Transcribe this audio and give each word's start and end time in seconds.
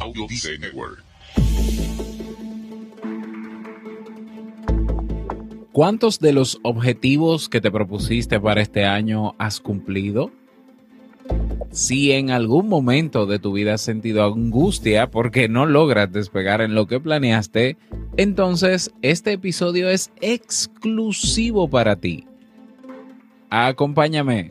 Audio 0.00 0.26
Network. 0.58 1.04
¿Cuántos 5.72 6.18
de 6.18 6.32
los 6.32 6.58
objetivos 6.62 7.48
que 7.48 7.60
te 7.60 7.70
propusiste 7.70 8.40
para 8.40 8.60
este 8.60 8.84
año 8.84 9.34
has 9.38 9.60
cumplido? 9.60 10.30
Si 11.70 12.10
en 12.12 12.30
algún 12.30 12.68
momento 12.68 13.26
de 13.26 13.38
tu 13.38 13.52
vida 13.52 13.74
has 13.74 13.82
sentido 13.82 14.24
angustia 14.24 15.10
porque 15.10 15.48
no 15.48 15.66
logras 15.66 16.10
despegar 16.10 16.60
en 16.60 16.74
lo 16.74 16.86
que 16.86 16.98
planeaste, 16.98 17.76
entonces 18.16 18.90
este 19.02 19.32
episodio 19.32 19.88
es 19.88 20.10
exclusivo 20.20 21.68
para 21.68 21.96
ti. 21.96 22.26
Acompáñame. 23.50 24.50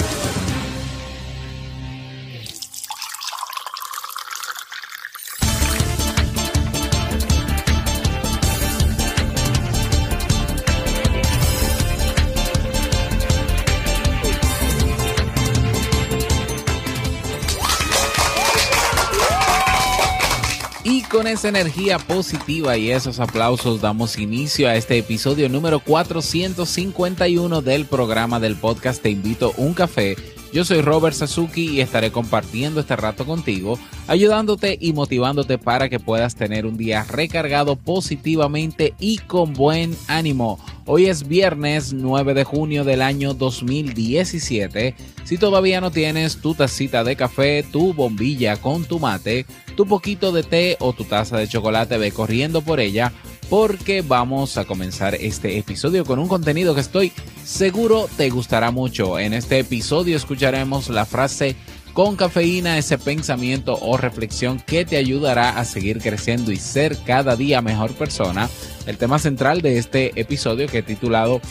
Con 21.21 21.27
esa 21.27 21.49
energía 21.49 21.99
positiva 21.99 22.77
y 22.77 22.89
esos 22.89 23.19
aplausos 23.19 23.79
damos 23.79 24.17
inicio 24.17 24.67
a 24.67 24.75
este 24.75 24.97
episodio 24.97 25.49
número 25.49 25.79
451 25.79 27.61
del 27.61 27.85
programa 27.85 28.39
del 28.39 28.55
podcast 28.55 29.03
Te 29.03 29.11
invito 29.11 29.53
un 29.57 29.75
café. 29.75 30.15
Yo 30.53 30.65
soy 30.65 30.81
Robert 30.81 31.15
Sasuki 31.15 31.69
y 31.69 31.79
estaré 31.79 32.11
compartiendo 32.11 32.81
este 32.81 32.97
rato 32.97 33.25
contigo, 33.25 33.79
ayudándote 34.07 34.77
y 34.81 34.91
motivándote 34.91 35.57
para 35.57 35.87
que 35.87 35.97
puedas 35.97 36.35
tener 36.35 36.65
un 36.65 36.75
día 36.75 37.05
recargado 37.05 37.77
positivamente 37.77 38.93
y 38.99 39.19
con 39.19 39.53
buen 39.53 39.95
ánimo. 40.07 40.59
Hoy 40.85 41.05
es 41.05 41.25
viernes 41.25 41.93
9 41.93 42.33
de 42.33 42.43
junio 42.43 42.83
del 42.83 43.01
año 43.01 43.33
2017. 43.33 44.93
Si 45.23 45.37
todavía 45.37 45.79
no 45.79 45.89
tienes 45.89 46.41
tu 46.41 46.53
tacita 46.53 47.05
de 47.05 47.15
café, 47.15 47.63
tu 47.63 47.93
bombilla 47.93 48.57
con 48.57 48.83
tu 48.83 48.99
mate, 48.99 49.45
tu 49.77 49.85
poquito 49.85 50.33
de 50.33 50.43
té 50.43 50.75
o 50.81 50.91
tu 50.91 51.05
taza 51.05 51.37
de 51.37 51.47
chocolate, 51.47 51.97
ve 51.97 52.11
corriendo 52.11 52.61
por 52.61 52.81
ella 52.81 53.13
porque 53.49 54.01
vamos 54.01 54.57
a 54.57 54.63
comenzar 54.63 55.13
este 55.15 55.57
episodio 55.57 56.05
con 56.05 56.19
un 56.19 56.29
contenido 56.29 56.73
que 56.73 56.79
estoy 56.79 57.11
seguro 57.43 58.07
te 58.17 58.29
gustará 58.29 58.71
mucho. 58.71 59.19
En 59.19 59.33
este 59.33 59.59
episodio 59.59 60.15
escucharemos 60.15 60.89
la 60.89 61.05
frase 61.05 61.55
con 61.93 62.15
cafeína, 62.15 62.77
ese 62.77 62.97
pensamiento 62.97 63.77
o 63.81 63.97
reflexión 63.97 64.59
que 64.59 64.85
te 64.85 64.97
ayudará 64.97 65.57
a 65.59 65.65
seguir 65.65 65.99
creciendo 65.99 66.51
y 66.51 66.57
ser 66.57 66.97
cada 67.05 67.35
día 67.35 67.61
mejor 67.61 67.93
persona. 67.93 68.49
El 68.85 68.97
tema 68.97 69.19
central 69.19 69.61
de 69.61 69.77
este 69.77 70.19
episodio 70.19 70.67
que 70.67 70.79
he 70.79 70.83
titulado 70.83 71.41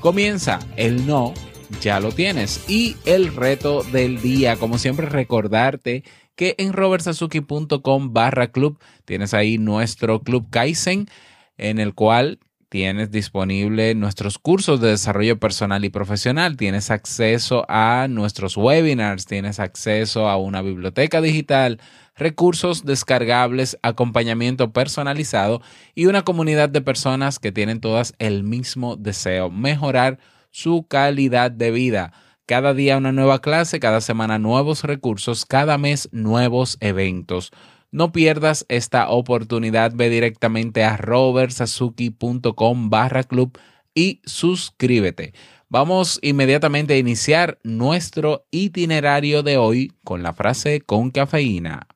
Comienza 0.00 0.60
el 0.76 1.06
no, 1.06 1.32
ya 1.80 2.00
lo 2.00 2.12
tienes. 2.12 2.68
Y 2.68 2.96
el 3.06 3.34
reto 3.34 3.82
del 3.84 4.20
día, 4.20 4.56
como 4.56 4.78
siempre 4.78 5.06
recordarte 5.06 6.04
que 6.34 6.54
en 6.58 6.74
robertsazuki.com 6.74 8.12
barra 8.12 8.52
club 8.52 8.78
tienes 9.04 9.32
ahí 9.32 9.56
nuestro 9.56 10.20
club 10.20 10.48
Kaizen 10.50 11.08
en 11.56 11.78
el 11.78 11.94
cual 11.94 12.38
tienes 12.68 13.10
disponible 13.10 13.94
nuestros 13.94 14.38
cursos 14.38 14.80
de 14.80 14.88
desarrollo 14.88 15.38
personal 15.38 15.84
y 15.84 15.90
profesional, 15.90 16.56
tienes 16.56 16.90
acceso 16.90 17.64
a 17.68 18.06
nuestros 18.08 18.56
webinars, 18.56 19.26
tienes 19.26 19.60
acceso 19.60 20.28
a 20.28 20.36
una 20.36 20.62
biblioteca 20.62 21.20
digital, 21.20 21.80
recursos 22.16 22.84
descargables, 22.84 23.78
acompañamiento 23.82 24.72
personalizado 24.72 25.62
y 25.94 26.06
una 26.06 26.22
comunidad 26.22 26.68
de 26.68 26.80
personas 26.80 27.38
que 27.38 27.52
tienen 27.52 27.80
todas 27.80 28.14
el 28.18 28.42
mismo 28.42 28.96
deseo, 28.96 29.50
mejorar 29.50 30.18
su 30.50 30.86
calidad 30.88 31.50
de 31.50 31.70
vida. 31.70 32.12
Cada 32.46 32.74
día 32.74 32.96
una 32.96 33.12
nueva 33.12 33.40
clase, 33.40 33.80
cada 33.80 34.00
semana 34.00 34.38
nuevos 34.38 34.84
recursos, 34.84 35.44
cada 35.46 35.78
mes 35.78 36.08
nuevos 36.12 36.78
eventos. 36.80 37.52
No 37.96 38.12
pierdas 38.12 38.66
esta 38.68 39.08
oportunidad. 39.08 39.92
Ve 39.94 40.10
directamente 40.10 40.84
a 40.84 40.98
robertsazuki.com 40.98 42.90
barra 42.90 43.22
club 43.22 43.58
y 43.94 44.20
suscríbete. 44.26 45.32
Vamos 45.70 46.18
inmediatamente 46.20 46.92
a 46.92 46.98
iniciar 46.98 47.58
nuestro 47.62 48.44
itinerario 48.50 49.42
de 49.42 49.56
hoy 49.56 49.94
con 50.04 50.22
la 50.22 50.34
frase 50.34 50.82
con 50.82 51.10
cafeína. 51.10 51.86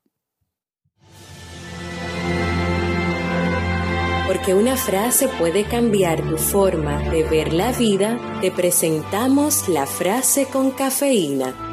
Porque 4.27 4.55
una 4.55 4.77
frase 4.77 5.29
puede 5.39 5.65
cambiar 5.65 6.23
tu 6.23 6.39
forma 6.39 6.99
de 7.11 7.25
ver 7.25 7.53
la 7.53 7.73
vida, 7.73 8.19
te 8.41 8.51
presentamos 8.51 9.69
la 9.69 9.85
frase 9.85 10.47
con 10.47 10.71
cafeína. 10.71 11.70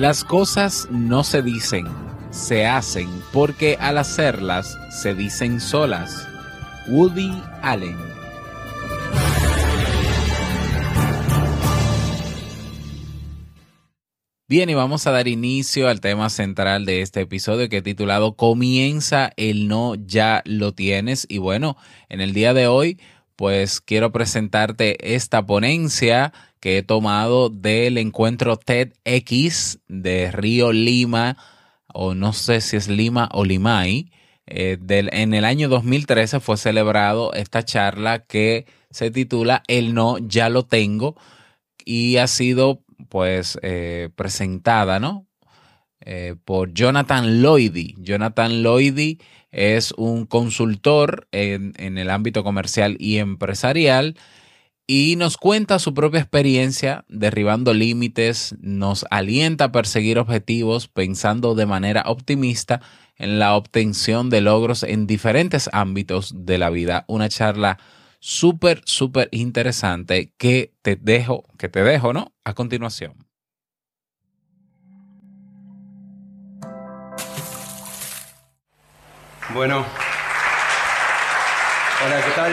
Las 0.00 0.24
cosas 0.24 0.88
no 0.90 1.24
se 1.24 1.42
dicen, 1.42 1.84
se 2.30 2.64
hacen 2.64 3.10
porque 3.34 3.76
al 3.78 3.98
hacerlas 3.98 4.78
se 4.88 5.14
dicen 5.14 5.60
solas. 5.60 6.26
Woody 6.88 7.30
Allen. 7.60 7.98
Bien, 14.48 14.70
y 14.70 14.74
vamos 14.74 15.06
a 15.06 15.10
dar 15.10 15.28
inicio 15.28 15.86
al 15.86 16.00
tema 16.00 16.30
central 16.30 16.86
de 16.86 17.02
este 17.02 17.20
episodio 17.20 17.68
que 17.68 17.76
he 17.76 17.82
titulado 17.82 18.36
Comienza 18.36 19.34
el 19.36 19.68
no, 19.68 19.96
ya 19.96 20.40
lo 20.46 20.72
tienes. 20.72 21.26
Y 21.28 21.36
bueno, 21.36 21.76
en 22.08 22.22
el 22.22 22.32
día 22.32 22.54
de 22.54 22.68
hoy, 22.68 22.98
pues 23.40 23.80
quiero 23.80 24.12
presentarte 24.12 25.14
esta 25.14 25.46
ponencia 25.46 26.34
que 26.60 26.76
he 26.76 26.82
tomado 26.82 27.48
del 27.48 27.96
encuentro 27.96 28.58
TEDx 28.58 29.78
de 29.88 30.30
Río 30.30 30.72
Lima, 30.72 31.38
o 31.86 32.12
no 32.12 32.34
sé 32.34 32.60
si 32.60 32.76
es 32.76 32.88
Lima 32.88 33.30
o 33.32 33.46
Limay. 33.46 34.12
Eh, 34.44 34.76
del, 34.78 35.08
en 35.14 35.32
el 35.32 35.46
año 35.46 35.70
2013 35.70 36.40
fue 36.40 36.58
celebrado 36.58 37.32
esta 37.32 37.64
charla 37.64 38.26
que 38.26 38.66
se 38.90 39.10
titula 39.10 39.62
El 39.68 39.94
no, 39.94 40.18
ya 40.18 40.50
lo 40.50 40.66
tengo, 40.66 41.16
y 41.82 42.18
ha 42.18 42.26
sido 42.26 42.82
pues 43.08 43.58
eh, 43.62 44.10
presentada, 44.16 45.00
¿no? 45.00 45.26
Eh, 46.02 46.34
por 46.44 46.74
Jonathan 46.74 47.40
Lloydy. 47.40 47.94
Jonathan 48.00 48.62
Lloydy 48.62 49.18
es 49.50 49.92
un 49.96 50.26
consultor 50.26 51.28
en, 51.32 51.74
el 51.78 52.10
ámbito 52.10 52.44
comercial 52.44 52.96
y 52.98 53.18
empresarial 53.18 54.16
y 54.86 55.16
nos 55.16 55.36
cuenta 55.36 55.78
su 55.78 55.94
propia 55.94 56.20
experiencia 56.20 57.04
derribando 57.08 57.72
límites, 57.74 58.56
nos 58.60 59.06
alienta 59.10 59.66
a 59.66 59.72
perseguir 59.72 60.18
objetivos 60.18 60.88
pensando 60.88 61.54
de 61.54 61.66
manera 61.66 62.02
optimista 62.06 62.80
en 63.16 63.38
la 63.38 63.54
obtención 63.54 64.30
de 64.30 64.40
logros 64.40 64.82
en 64.82 65.06
diferentes 65.06 65.70
ámbitos 65.72 66.32
de 66.34 66.58
la 66.58 66.70
vida. 66.70 67.04
Una 67.06 67.28
charla 67.28 67.78
súper, 68.18 68.82
súper 68.84 69.28
interesante 69.30 70.32
que 70.36 70.74
te 70.82 70.96
dejo, 70.96 71.44
que 71.58 71.68
te 71.68 71.82
dejo, 71.82 72.12
¿no? 72.12 72.32
A 72.44 72.54
continuación. 72.54 73.29
Bueno. 79.54 79.84
Hola, 82.04 82.16
¿qué 82.24 82.30
tal? 82.34 82.52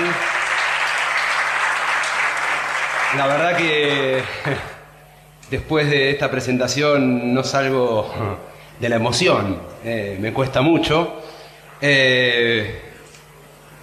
La 3.18 3.28
verdad 3.28 3.58
que 3.58 4.22
después 5.52 5.90
de 5.90 6.12
esta 6.12 6.30
presentación 6.30 7.34
no 7.34 7.44
salgo 7.44 8.14
de 8.80 8.90
la 8.90 8.96
emoción, 8.96 9.62
eh, 9.84 10.18
me 10.20 10.34
cuesta 10.34 10.62
mucho. 10.62 11.22
Eh, 11.80 12.82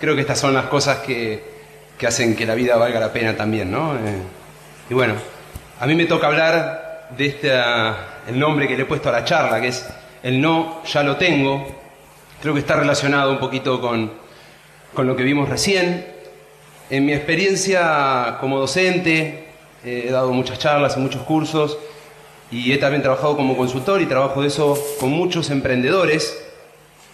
creo 0.01 0.15
que 0.15 0.21
estas 0.21 0.39
son 0.39 0.55
las 0.55 0.67
cosas 0.67 0.99
que 0.99 1.55
que 1.99 2.07
hacen 2.07 2.35
que 2.35 2.47
la 2.47 2.55
vida 2.55 2.77
valga 2.77 3.01
la 3.01 3.13
pena 3.13 3.37
también, 3.37 3.71
¿no? 3.71 3.95
Eh, 3.95 4.23
y 4.91 4.95
bueno, 4.95 5.15
a 5.81 5.87
mí 5.87 5.95
me 5.95 6.07
toca 6.07 6.27
hablar 6.27 7.09
de 7.17 7.27
este, 7.27 7.53
el 8.29 8.39
nombre 8.39 8.67
que 8.67 8.77
le 8.77 8.83
he 8.83 8.87
puesto 8.87 9.09
a 9.09 9.13
la 9.13 9.25
charla, 9.25 9.61
que 9.61 9.69
es 9.69 9.87
El 10.23 10.41
no, 10.41 10.83
ya 10.85 11.03
lo 11.03 11.17
tengo. 11.17 11.84
Creo 12.45 12.53
que 12.53 12.61
está 12.61 12.77
relacionado 12.77 13.31
un 13.31 13.39
poquito 13.39 13.81
con, 13.81 14.13
con 14.93 15.07
lo 15.07 15.17
que 15.17 15.23
vimos 15.23 15.49
recién. 15.49 16.05
En 16.91 17.07
mi 17.07 17.15
experiencia 17.15 18.37
como 18.39 18.59
docente, 18.59 19.47
he 19.83 20.11
dado 20.11 20.31
muchas 20.31 20.59
charlas 20.59 20.95
y 20.99 21.01
muchos 21.01 21.23
cursos 21.23 21.79
y 22.51 22.71
he 22.71 22.77
también 22.77 23.01
trabajado 23.01 23.35
como 23.35 23.57
consultor 23.57 24.03
y 24.03 24.05
trabajo 24.05 24.43
de 24.43 24.49
eso 24.49 24.79
con 25.01 25.09
muchos 25.09 25.49
emprendedores. 25.49 26.47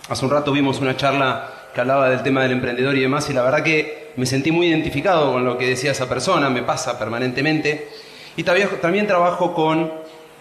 Hace 0.08 0.24
un 0.24 0.32
rato 0.32 0.50
vimos 0.50 0.80
una 0.80 0.96
charla 0.96 1.48
que 1.72 1.80
hablaba 1.80 2.10
del 2.10 2.24
tema 2.24 2.42
del 2.42 2.50
emprendedor 2.50 2.96
y 2.96 3.02
demás 3.02 3.30
y 3.30 3.32
la 3.32 3.42
verdad 3.42 3.62
que 3.62 4.10
me 4.16 4.26
sentí 4.26 4.50
muy 4.50 4.66
identificado 4.66 5.32
con 5.32 5.44
lo 5.44 5.56
que 5.56 5.68
decía 5.68 5.92
esa 5.92 6.08
persona, 6.08 6.50
me 6.50 6.64
pasa 6.64 6.98
permanentemente. 6.98 7.88
Y 8.36 8.42
también, 8.42 8.68
también 8.82 9.06
trabajo 9.06 9.54
con 9.54 9.92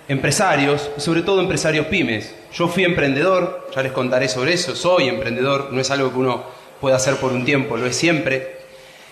empresarios, 0.09 0.89
sobre 0.97 1.21
todo 1.21 1.39
empresarios 1.39 1.85
pymes. 1.85 2.33
Yo 2.51 2.67
fui 2.67 2.83
emprendedor, 2.83 3.69
ya 3.73 3.83
les 3.83 3.91
contaré 3.91 4.27
sobre 4.27 4.53
eso, 4.53 4.75
soy 4.75 5.07
emprendedor, 5.07 5.69
no 5.71 5.79
es 5.79 5.91
algo 5.91 6.11
que 6.11 6.17
uno 6.17 6.43
pueda 6.81 6.95
hacer 6.95 7.15
por 7.17 7.31
un 7.31 7.45
tiempo, 7.45 7.77
lo 7.77 7.85
es 7.85 7.95
siempre. 7.95 8.57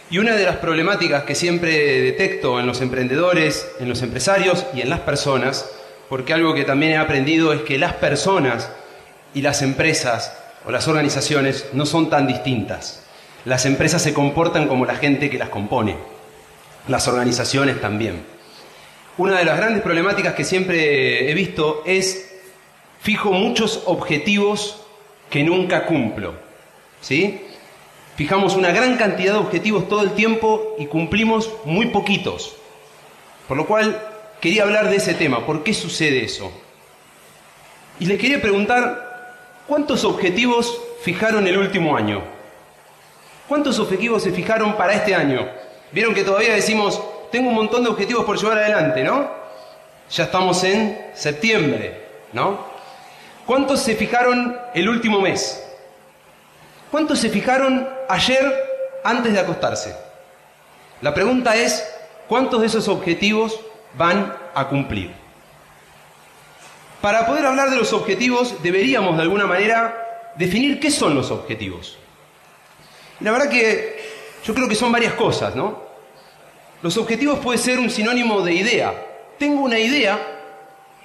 Y 0.10 0.18
una 0.18 0.36
de 0.36 0.44
las 0.44 0.58
problemáticas 0.58 1.24
que 1.24 1.36
siempre 1.36 2.02
detecto 2.02 2.60
en 2.60 2.66
los 2.66 2.82
emprendedores, 2.82 3.70
en 3.80 3.88
los 3.88 4.02
empresarios 4.02 4.66
y 4.74 4.82
en 4.82 4.90
las 4.90 5.02
personas, 5.02 5.70
porque 6.10 6.34
algo 6.34 6.56
que 6.56 6.64
también 6.64 6.94
he 6.94 6.98
aprendido 6.98 7.54
es 7.54 7.62
que 7.62 7.78
las 7.78 7.94
personas 7.94 8.72
y 9.36 9.44
las 9.44 9.62
empresas 9.62 10.36
o 10.66 10.72
las 10.72 10.88
organizaciones 10.88 11.68
no 11.74 11.86
son 11.86 12.10
tan 12.10 12.26
distintas. 12.26 13.04
Las 13.46 13.68
empresas 13.68 14.02
se 14.02 14.16
comportan 14.16 14.68
como 14.68 14.88
la 14.88 14.96
gente 14.96 15.30
que 15.30 15.38
las 15.38 15.50
compone, 15.50 15.96
las 16.88 17.08
organizaciones 17.08 17.80
también. 17.80 18.37
Una 19.18 19.40
de 19.40 19.46
las 19.46 19.58
grandes 19.58 19.82
problemáticas 19.82 20.36
que 20.36 20.44
siempre 20.44 21.30
he 21.30 21.34
visto 21.34 21.82
es 21.86 22.36
fijo 23.02 23.32
muchos 23.32 23.84
objetivos 23.86 24.86
que 25.30 25.44
nunca 25.44 25.86
cumplo. 25.86 26.36
¿Sí? 27.02 27.42
Fijamos 28.16 28.56
una 28.56 28.72
gran 28.72 28.96
cantidad 28.98 29.34
de 29.34 29.40
objetivos 29.40 29.88
todo 29.88 30.02
el 30.02 30.12
tiempo 30.12 30.76
y 30.78 30.86
cumplimos 30.86 31.52
muy 31.66 31.88
poquitos. 31.88 32.56
Por 33.48 33.58
lo 33.58 33.66
cual 33.66 34.00
quería 34.40 34.64
hablar 34.64 34.90
de 34.90 34.98
ese 34.98 35.14
tema. 35.14 35.46
¿Por 35.46 35.64
qué 35.64 35.74
sucede 35.74 36.24
eso? 36.24 36.52
Y 38.00 38.06
les 38.06 38.20
quería 38.20 38.42
preguntar, 38.42 39.36
¿cuántos 39.68 40.04
objetivos 40.04 40.80
fijaron 41.02 41.48
el 41.48 41.58
último 41.58 41.98
año? 41.98 42.24
¿Cuántos 43.48 43.80
objetivos 43.80 44.22
se 44.22 44.32
fijaron 44.32 44.76
para 44.76 44.94
este 44.94 45.16
año? 45.16 45.48
Vieron 45.92 46.14
que 46.14 46.24
todavía 46.24 46.54
decimos, 46.54 47.02
tengo 47.32 47.50
un 47.50 47.56
montón 47.56 47.84
de 47.84 47.90
objetivos 47.90 48.26
por 48.26 48.38
llevar 48.38 48.58
adelante, 48.58 49.04
¿no? 49.04 49.30
Ya 50.10 50.26
estamos 50.26 50.64
en 50.64 51.12
septiembre, 51.14 52.08
¿no? 52.34 52.66
¿Cuántos 53.46 53.82
se 53.82 53.96
fijaron 53.96 54.58
el 54.74 54.90
último 54.90 55.22
mes? 55.22 55.64
¿Cuántos 56.92 57.20
se 57.20 57.30
fijaron 57.30 57.88
ayer 58.10 58.54
antes 59.04 59.34
de 59.34 59.40
acostarse? 59.40 59.96
La 61.02 61.14
pregunta 61.14 61.56
es, 61.56 61.88
¿cuántos 62.28 62.62
de 62.62 62.68
esos 62.68 62.88
objetivos 62.88 63.60
van 63.98 64.36
a 64.54 64.68
cumplir? 64.68 65.14
Para 67.02 67.26
poder 67.26 67.46
hablar 67.46 67.70
de 67.70 67.78
los 67.78 67.94
objetivos 67.94 68.62
deberíamos 68.64 69.16
de 69.18 69.22
alguna 69.22 69.46
manera 69.46 70.34
definir 70.36 70.80
qué 70.80 70.92
son 70.92 71.16
los 71.16 71.32
objetivos. 71.32 71.98
La 73.20 73.32
verdad 73.32 73.50
que 73.50 73.98
yo 74.44 74.54
creo 74.54 74.68
que 74.68 74.76
son 74.76 74.92
varias 74.92 75.14
cosas, 75.14 75.56
¿no? 75.56 75.87
Los 76.82 76.98
objetivos 76.98 77.40
pueden 77.40 77.62
ser 77.62 77.80
un 77.80 77.90
sinónimo 77.90 78.42
de 78.42 78.54
idea. 78.54 78.94
Tengo 79.38 79.62
una 79.62 79.80
idea 79.80 80.20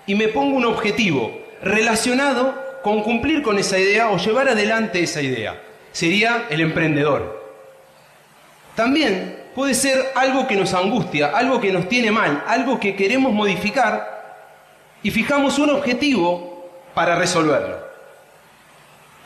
y 0.07 0.15
me 0.15 0.29
pongo 0.29 0.57
un 0.57 0.65
objetivo 0.65 1.39
relacionado 1.63 2.61
con 2.83 3.03
cumplir 3.03 3.43
con 3.43 3.59
esa 3.59 3.79
idea 3.79 4.11
o 4.11 4.19
llevar 4.19 4.49
adelante 4.49 5.03
esa 5.03 5.23
idea 5.23 5.61
sería 5.93 6.47
el 6.51 6.61
emprendedor. 6.61 7.41
También 8.75 9.45
puede 9.55 9.75
ser 9.75 10.13
algo 10.15 10.47
que 10.47 10.57
nos 10.57 10.73
angustia, 10.73 11.29
algo 11.29 11.61
que 11.61 11.73
nos 11.73 11.89
tiene 11.89 12.11
mal, 12.11 12.43
algo 12.47 12.81
que 12.81 12.97
queremos 12.97 13.33
modificar 13.33 14.49
y 15.03 15.11
fijamos 15.11 15.59
un 15.59 15.71
objetivo 15.71 16.71
para 16.95 17.15
resolverlo. 17.17 17.79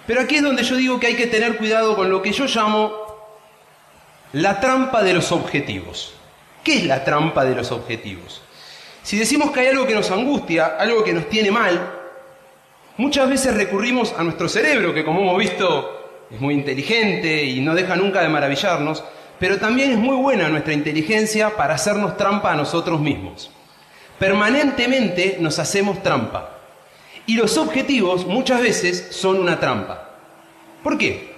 Pero 0.07 0.21
aquí 0.21 0.37
es 0.37 0.43
donde 0.43 0.65
yo 0.65 0.77
digo 0.77 1.01
que 1.01 1.09
hay 1.09 1.15
que 1.15 1.27
tener 1.27 1.57
cuidado 1.57 1.97
con 1.97 2.11
lo 2.11 2.23
que 2.23 2.33
yo 2.33 2.47
llamo 2.47 2.93
la 4.33 4.61
trampa 4.61 5.03
de 5.03 5.15
los 5.15 5.33
objetivos. 5.33 6.15
¿Qué 6.67 6.79
es 6.79 6.85
la 6.85 7.05
trampa 7.05 7.45
de 7.45 7.55
los 7.55 7.71
objetivos? 7.71 8.43
Si 9.05 9.17
decimos 9.17 9.53
que 9.53 9.61
hay 9.61 9.67
algo 9.69 9.87
que 9.87 9.95
nos 9.95 10.11
angustia, 10.11 10.75
algo 10.81 11.05
que 11.05 11.13
nos 11.13 11.29
tiene 11.29 11.53
mal, 11.53 11.81
muchas 12.97 13.29
veces 13.29 13.55
recurrimos 13.55 14.13
a 14.19 14.25
nuestro 14.25 14.49
cerebro, 14.49 14.93
que 14.93 15.05
como 15.05 15.21
hemos 15.21 15.39
visto 15.39 16.25
es 16.29 16.41
muy 16.41 16.55
inteligente 16.55 17.45
y 17.45 17.61
no 17.61 17.73
deja 17.73 17.95
nunca 17.95 18.21
de 18.21 18.29
maravillarnos, 18.29 19.05
pero 19.39 19.59
también 19.59 19.93
es 19.93 19.97
muy 19.97 20.17
buena 20.17 20.49
nuestra 20.49 20.73
inteligencia 20.73 21.51
para 21.51 21.75
hacernos 21.75 22.17
trampa 22.17 22.51
a 22.51 22.57
nosotros 22.57 22.99
mismos. 23.01 23.49
Permanentemente 24.19 25.37
nos 25.39 25.61
hacemos 25.61 26.03
trampa. 26.03 26.59
Y 27.27 27.37
los 27.37 27.57
objetivos 27.59 28.27
muchas 28.27 28.61
veces 28.61 29.07
son 29.13 29.39
una 29.39 29.61
trampa. 29.61 30.17
¿Por 30.83 30.99
qué? 30.99 31.33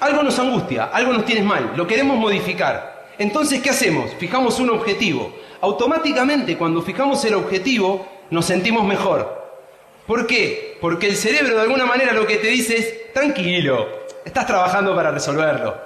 Algo 0.00 0.22
nos 0.22 0.38
angustia, 0.38 0.90
algo 0.92 1.14
nos 1.14 1.24
tiene 1.24 1.44
mal, 1.44 1.72
lo 1.76 1.86
queremos 1.86 2.18
modificar. 2.18 2.89
Entonces, 3.20 3.60
¿qué 3.60 3.68
hacemos? 3.68 4.14
Fijamos 4.14 4.58
un 4.60 4.70
objetivo. 4.70 5.30
Automáticamente, 5.60 6.56
cuando 6.56 6.80
fijamos 6.80 7.22
el 7.26 7.34
objetivo, 7.34 8.08
nos 8.30 8.46
sentimos 8.46 8.82
mejor. 8.82 9.60
¿Por 10.06 10.26
qué? 10.26 10.78
Porque 10.80 11.06
el 11.08 11.16
cerebro 11.16 11.54
de 11.54 11.60
alguna 11.60 11.84
manera 11.84 12.14
lo 12.14 12.26
que 12.26 12.38
te 12.38 12.46
dice 12.46 12.78
es, 12.78 13.12
tranquilo, 13.12 13.86
estás 14.24 14.46
trabajando 14.46 14.96
para 14.96 15.10
resolverlo. 15.10 15.78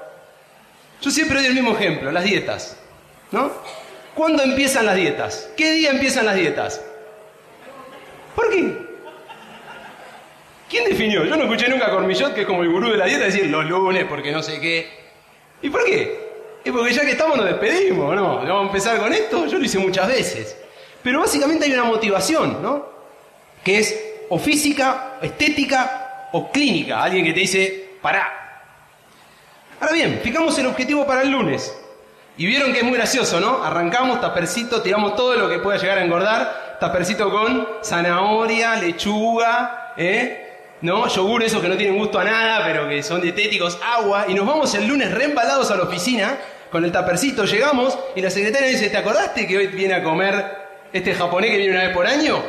Yo 1.03 1.11
siempre 1.11 1.39
doy 1.39 1.47
el 1.47 1.55
mismo 1.55 1.73
ejemplo, 1.73 2.13
las 2.13 2.23
dietas. 2.23 2.79
¿No? 3.33 3.51
¿Cuándo 4.15 4.45
empiezan 4.45 4.87
las 4.87 4.95
dietas? 4.95 5.51
¿Qué 5.57 5.73
día 5.73 5.91
empiezan 5.91 6.27
las 6.27 6.37
dietas? 6.37 6.85
¿Por 8.37 8.49
qué? 8.49 8.79
¿Quién 10.71 10.85
definió? 10.85 11.25
Yo 11.25 11.35
no 11.35 11.43
escuché 11.43 11.69
nunca 11.69 11.89
a 11.89 11.91
Cormillot, 11.91 12.33
que 12.33 12.43
es 12.43 12.47
como 12.47 12.63
el 12.63 12.71
gurú 12.71 12.91
de 12.91 12.97
la 12.97 13.07
dieta, 13.07 13.25
decir 13.25 13.47
los 13.47 13.65
lunes 13.65 14.05
porque 14.09 14.31
no 14.31 14.41
sé 14.41 14.61
qué. 14.61 14.89
¿Y 15.63 15.69
por 15.69 15.85
qué? 15.85 16.34
Es 16.65 16.73
porque 16.73 16.95
ya 16.95 17.03
que 17.03 17.11
estamos 17.11 17.37
nos 17.37 17.45
despedimos, 17.45 18.17
¿no? 18.17 18.39
Vamos 18.39 18.65
a 18.65 18.67
empezar 18.67 18.99
con 18.99 19.13
esto, 19.13 19.47
yo 19.47 19.59
lo 19.59 19.65
hice 19.65 19.79
muchas 19.79 20.09
veces. 20.09 20.57
Pero 21.03 21.21
básicamente 21.21 21.67
hay 21.67 21.73
una 21.75 21.85
motivación, 21.85 22.63
¿no? 22.63 22.87
Que 23.63 23.79
es 23.81 24.01
o 24.31 24.39
física, 24.39 25.19
estética 25.21 26.29
o 26.33 26.51
clínica. 26.51 27.03
Alguien 27.03 27.23
que 27.27 27.35
te 27.35 27.41
dice, 27.41 27.91
pará. 28.01 28.73
Ahora 29.79 29.93
bien, 29.93 30.21
fijamos 30.23 30.59
el 30.59 30.67
objetivo 30.67 31.07
para 31.07 31.21
el 31.21 31.31
lunes. 31.31 31.77
Y 32.39 32.47
vieron 32.47 32.73
que 32.73 32.79
es 32.79 32.85
muy 32.85 32.95
gracioso, 32.95 33.39
¿no? 33.39 33.63
Arrancamos, 33.63 34.23
tapercito, 34.23 34.81
tiramos 34.81 35.15
todo 35.15 35.35
lo 35.35 35.51
que 35.51 35.59
pueda 35.59 35.79
llegar 35.79 35.99
a 35.99 36.05
engordar. 36.05 36.79
Tapercito 36.81 37.31
con 37.31 37.69
zanahoria, 37.83 38.77
lechuga, 38.77 39.93
¿eh? 39.99 40.41
¿No? 40.81 41.07
Yogur, 41.09 41.43
esos 41.43 41.61
que 41.61 41.69
no 41.69 41.77
tienen 41.77 41.99
gusto 41.99 42.19
a 42.19 42.25
nada, 42.25 42.65
pero 42.65 42.89
que 42.89 43.03
son 43.03 43.21
dietéticos, 43.21 43.79
agua. 43.85 44.25
Y 44.29 44.35
nos 44.35 44.47
vamos 44.47 44.75
el 44.75 44.87
lunes 44.87 45.13
reembalados 45.13 45.71
a 45.71 45.77
la 45.77 45.85
oficina 45.85 46.39
con 46.75 46.85
el 46.85 46.91
tapercito. 46.91 47.45
Llegamos 47.45 47.97
y 48.17 48.21
la 48.21 48.31
secretaria 48.31 48.67
dice, 48.67 48.91
¿te 48.91 48.97
acordaste 48.97 49.47
que 49.47 49.57
hoy 49.57 49.69
viene 49.69 49.95
a 49.95 50.03
comer 50.03 50.89
este 50.93 51.15
japonés 51.15 51.53
que 51.53 51.59
viene 51.59 51.73
una 51.75 51.85
vez 51.85 51.95
por 51.95 52.05
año? 52.05 52.43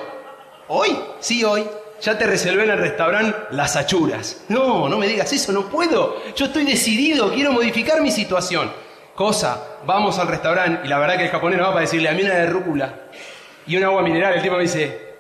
¿Hoy? 0.67 0.98
Sí, 1.20 1.44
hoy 1.44 1.63
ya 2.01 2.17
te 2.17 2.25
reservé 2.25 2.63
en 2.63 2.72
el 2.72 2.79
restaurante 2.79 3.38
las 3.51 3.75
achuras. 3.75 4.41
No, 4.50 4.89
no 4.89 4.98
me 4.98 5.08
digas 5.08 5.32
eso, 5.32 5.51
no 5.51 5.70
puedo. 5.70 6.24
Yo 6.36 6.46
estoy 6.46 6.65
decidido, 6.65 7.32
quiero 7.36 7.51
modificar 7.51 8.01
mi 8.01 8.10
situación. 8.10 8.72
Cosa, 9.13 9.62
vamos 9.86 10.17
al 10.17 10.27
restaurante 10.27 10.82
y 10.86 10.88
la 10.88 10.98
verdad 10.98 11.17
que 11.17 11.25
el 11.25 11.29
japonés 11.29 11.60
no 11.60 11.65
va 11.65 11.74
para 11.74 11.82
decirle 11.82 12.10
a 12.10 12.13
mí 12.13 12.24
una 12.24 12.34
de 12.34 12.48
rúcula 12.48 12.96
y 13.67 13.77
un 13.77 13.84
agua 13.84 14.01
mineral. 14.01 14.34
El 14.34 14.41
tipo 14.41 14.55
me 14.55 14.63
dice, 14.63 15.17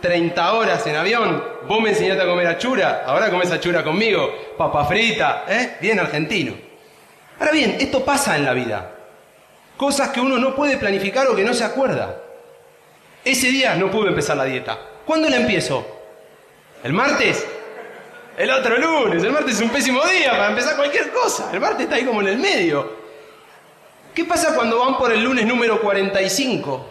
30 0.00 0.52
horas 0.52 0.86
en 0.86 0.94
avión, 0.94 1.42
vos 1.66 1.80
me 1.80 1.88
enseñaste 1.88 2.22
a 2.22 2.26
comer 2.26 2.46
achura, 2.46 3.02
ahora 3.06 3.28
comes 3.28 3.50
achura 3.50 3.82
conmigo, 3.82 4.32
papa 4.56 4.84
frita, 4.84 5.46
¿eh? 5.48 5.78
Bien 5.80 5.98
argentino. 5.98 6.65
Ahora 7.38 7.52
bien, 7.52 7.76
esto 7.80 8.04
pasa 8.04 8.36
en 8.36 8.44
la 8.44 8.52
vida. 8.52 8.92
Cosas 9.76 10.08
que 10.08 10.20
uno 10.20 10.38
no 10.38 10.54
puede 10.54 10.78
planificar 10.78 11.26
o 11.28 11.36
que 11.36 11.44
no 11.44 11.52
se 11.52 11.64
acuerda. 11.64 12.16
Ese 13.24 13.48
día 13.48 13.74
no 13.74 13.90
pude 13.90 14.08
empezar 14.08 14.36
la 14.36 14.44
dieta. 14.44 14.78
¿Cuándo 15.04 15.28
la 15.28 15.36
empiezo? 15.36 15.86
¿El 16.82 16.92
martes? 16.92 17.46
El 18.36 18.50
otro 18.50 18.78
lunes. 18.78 19.22
El 19.22 19.32
martes 19.32 19.56
es 19.56 19.62
un 19.62 19.70
pésimo 19.70 20.04
día 20.04 20.30
para 20.30 20.48
empezar 20.48 20.76
cualquier 20.76 21.10
cosa. 21.10 21.50
El 21.52 21.60
martes 21.60 21.82
está 21.82 21.96
ahí 21.96 22.04
como 22.04 22.20
en 22.20 22.28
el 22.28 22.38
medio. 22.38 23.06
¿Qué 24.14 24.24
pasa 24.24 24.54
cuando 24.54 24.78
van 24.78 24.96
por 24.96 25.12
el 25.12 25.22
lunes 25.22 25.44
número 25.44 25.80
45? 25.80 26.86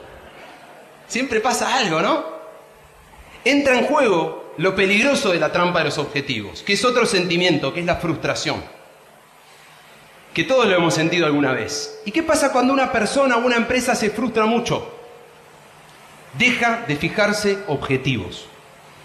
Siempre 1.07 1.39
pasa 1.39 1.75
algo, 1.75 2.01
¿no? 2.01 2.25
Entra 3.43 3.77
en 3.77 3.85
juego 3.85 4.53
lo 4.57 4.75
peligroso 4.75 5.31
de 5.31 5.39
la 5.39 5.51
trampa 5.51 5.79
de 5.79 5.85
los 5.85 5.97
objetivos, 5.97 6.61
que 6.61 6.73
es 6.73 6.85
otro 6.85 7.05
sentimiento, 7.05 7.73
que 7.73 7.79
es 7.79 7.85
la 7.85 7.95
frustración. 7.95 8.63
Que 10.35 10.43
todos 10.43 10.67
lo 10.67 10.75
hemos 10.75 10.93
sentido 10.93 11.25
alguna 11.25 11.53
vez. 11.53 12.01
¿Y 12.03 12.11
qué 12.11 12.21
pasa 12.21 12.51
cuando 12.51 12.73
una 12.73 12.91
persona 12.91 13.37
o 13.37 13.45
una 13.45 13.55
empresa 13.55 13.95
se 13.95 14.09
frustra 14.09 14.45
mucho? 14.45 14.93
Deja 16.37 16.83
de 16.85 16.97
fijarse 16.97 17.59
objetivos. 17.67 18.45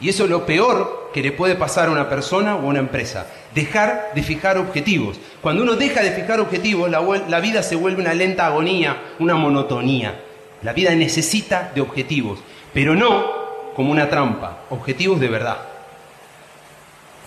Y 0.00 0.08
eso 0.08 0.24
es 0.24 0.30
lo 0.30 0.44
peor 0.44 1.10
que 1.14 1.22
le 1.22 1.30
puede 1.30 1.54
pasar 1.54 1.88
a 1.88 1.92
una 1.92 2.08
persona 2.08 2.56
o 2.56 2.62
a 2.62 2.64
una 2.64 2.80
empresa. 2.80 3.28
Dejar 3.54 4.10
de 4.12 4.24
fijar 4.24 4.58
objetivos. 4.58 5.20
Cuando 5.40 5.62
uno 5.62 5.76
deja 5.76 6.02
de 6.02 6.10
fijar 6.10 6.40
objetivos, 6.40 6.90
la, 6.90 7.00
la 7.00 7.38
vida 7.38 7.62
se 7.62 7.76
vuelve 7.76 8.02
una 8.02 8.12
lenta 8.12 8.46
agonía, 8.46 9.00
una 9.20 9.36
monotonía. 9.36 10.20
La 10.62 10.72
vida 10.72 10.92
necesita 10.96 11.70
de 11.72 11.80
objetivos, 11.80 12.40
pero 12.74 12.96
no 12.96 13.72
como 13.76 13.92
una 13.92 14.10
trampa, 14.10 14.64
objetivos 14.68 15.20
de 15.20 15.28
verdad. 15.28 15.58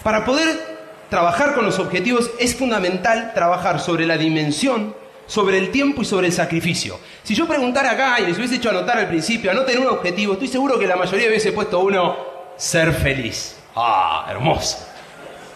Para 0.04 0.26
poder 0.26 0.73
trabajar 1.10 1.54
con 1.54 1.66
los 1.66 1.80
objetivos 1.80 2.32
es 2.40 2.56
fundamental 2.56 3.34
trabajar 3.34 3.80
sobre 3.80 4.06
la 4.06 4.18
dimensión, 4.18 4.96
sobre 5.28 5.58
el 5.58 5.72
tiempo 5.72 6.02
y 6.02 6.06
sobre 6.06 6.28
el 6.28 6.34
sacrificio. 6.34 7.00
Si 7.24 7.36
yo 7.36 7.48
preguntara 7.48 7.92
acá 7.92 8.20
y 8.20 8.26
les 8.26 8.38
hubiese 8.38 8.56
hecho 8.56 8.70
anotar 8.70 8.98
al 8.98 9.08
principio, 9.08 9.52
anoten 9.52 9.80
un 9.80 9.88
objetivo, 9.88 10.34
estoy 10.34 10.48
seguro 10.48 10.78
que 10.78 10.88
la 10.88 10.96
mayoría 10.96 11.28
hubiese 11.28 11.52
puesto 11.52 11.80
uno, 11.80 12.18
ser 12.58 12.94
feliz. 12.94 13.58
Ah, 13.76 14.28
hermoso. 14.30 14.88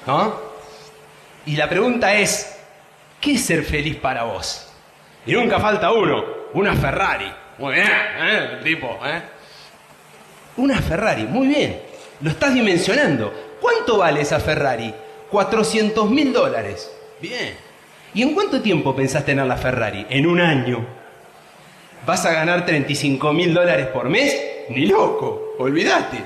¿No? 0.05 0.47
Y 1.45 1.55
la 1.55 1.69
pregunta 1.69 2.13
es, 2.13 2.57
¿qué 3.21 3.33
es 3.33 3.45
ser 3.45 3.63
feliz 3.63 3.97
para 3.97 4.23
vos? 4.23 4.67
Y 5.25 5.33
nunca 5.33 5.59
falta 5.59 5.91
uno, 5.91 6.23
una 6.53 6.75
Ferrari. 6.75 7.31
Muy 7.57 7.73
bien, 7.73 7.87
¿eh? 7.87 8.49
El 8.53 8.63
tipo, 8.63 8.99
¿eh? 9.05 9.21
Una 10.57 10.79
Ferrari, 10.81 11.23
muy 11.23 11.47
bien. 11.47 11.81
Lo 12.21 12.29
estás 12.29 12.53
dimensionando. 12.53 13.33
¿Cuánto 13.61 13.97
vale 13.97 14.21
esa 14.21 14.39
Ferrari? 14.39 14.93
400 15.31 16.09
mil 16.09 16.33
dólares. 16.33 16.91
Bien. 17.21 17.55
¿Y 18.13 18.21
en 18.21 18.33
cuánto 18.33 18.61
tiempo 18.61 18.95
pensás 18.95 19.25
tener 19.25 19.45
la 19.45 19.57
Ferrari? 19.57 20.05
En 20.09 20.25
un 20.25 20.39
año. 20.39 20.85
¿Vas 22.05 22.25
a 22.25 22.31
ganar 22.31 22.65
35 22.65 23.33
mil 23.33 23.53
dólares 23.53 23.87
por 23.87 24.09
mes? 24.09 24.35
Ni 24.69 24.85
loco, 24.85 25.55
olvídate. 25.59 26.17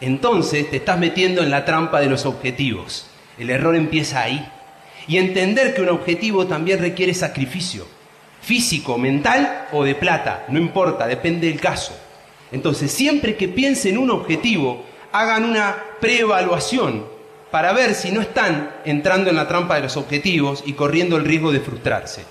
Entonces 0.00 0.70
te 0.70 0.76
estás 0.76 0.98
metiendo 0.98 1.42
en 1.42 1.50
la 1.50 1.64
trampa 1.64 2.00
de 2.00 2.06
los 2.06 2.26
objetivos. 2.26 3.06
El 3.38 3.50
error 3.50 3.76
empieza 3.76 4.22
ahí. 4.22 4.46
Y 5.08 5.18
entender 5.18 5.74
que 5.74 5.82
un 5.82 5.90
objetivo 5.90 6.46
también 6.46 6.80
requiere 6.80 7.14
sacrificio. 7.14 7.86
Físico, 8.40 8.98
mental 8.98 9.68
o 9.72 9.84
de 9.84 9.94
plata. 9.94 10.46
No 10.48 10.58
importa, 10.58 11.06
depende 11.06 11.48
del 11.48 11.60
caso. 11.60 11.96
Entonces, 12.50 12.90
siempre 12.90 13.36
que 13.36 13.48
piensen 13.48 13.98
un 13.98 14.10
objetivo, 14.10 14.84
hagan 15.12 15.44
una 15.44 15.76
preevaluación 16.00 17.15
para 17.56 17.72
ver 17.72 17.94
si 17.94 18.12
no 18.12 18.20
están 18.20 18.70
entrando 18.84 19.30
en 19.30 19.36
la 19.36 19.48
trampa 19.48 19.76
de 19.76 19.80
los 19.80 19.96
objetivos 19.96 20.62
y 20.66 20.74
corriendo 20.74 21.16
el 21.16 21.24
riesgo 21.24 21.50
de 21.50 21.60
frustrarse. 21.60 22.22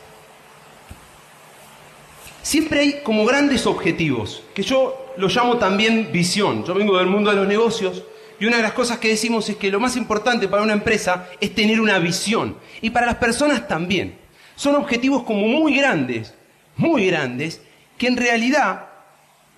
Siempre 2.43 2.81
hay 2.81 3.01
como 3.01 3.25
grandes 3.25 3.65
objetivos, 3.65 4.43
que 4.53 4.61
yo 4.61 5.15
lo 5.17 5.27
llamo 5.27 5.57
también 5.57 6.11
visión. 6.11 6.63
Yo 6.63 6.75
vengo 6.75 6.99
del 6.99 7.07
mundo 7.07 7.31
de 7.31 7.37
los 7.37 7.47
negocios 7.47 8.03
y 8.39 8.45
una 8.45 8.57
de 8.57 8.61
las 8.61 8.73
cosas 8.73 8.99
que 8.99 9.07
decimos 9.07 9.49
es 9.49 9.55
que 9.55 9.71
lo 9.71 9.79
más 9.79 9.97
importante 9.97 10.47
para 10.47 10.61
una 10.61 10.73
empresa 10.73 11.27
es 11.41 11.55
tener 11.55 11.81
una 11.81 11.97
visión. 11.97 12.57
Y 12.83 12.91
para 12.91 13.07
las 13.07 13.15
personas 13.15 13.67
también. 13.67 14.19
Son 14.55 14.75
objetivos 14.75 15.23
como 15.23 15.47
muy 15.47 15.75
grandes, 15.75 16.35
muy 16.77 17.07
grandes, 17.07 17.61
que 17.97 18.05
en 18.05 18.17
realidad 18.17 18.89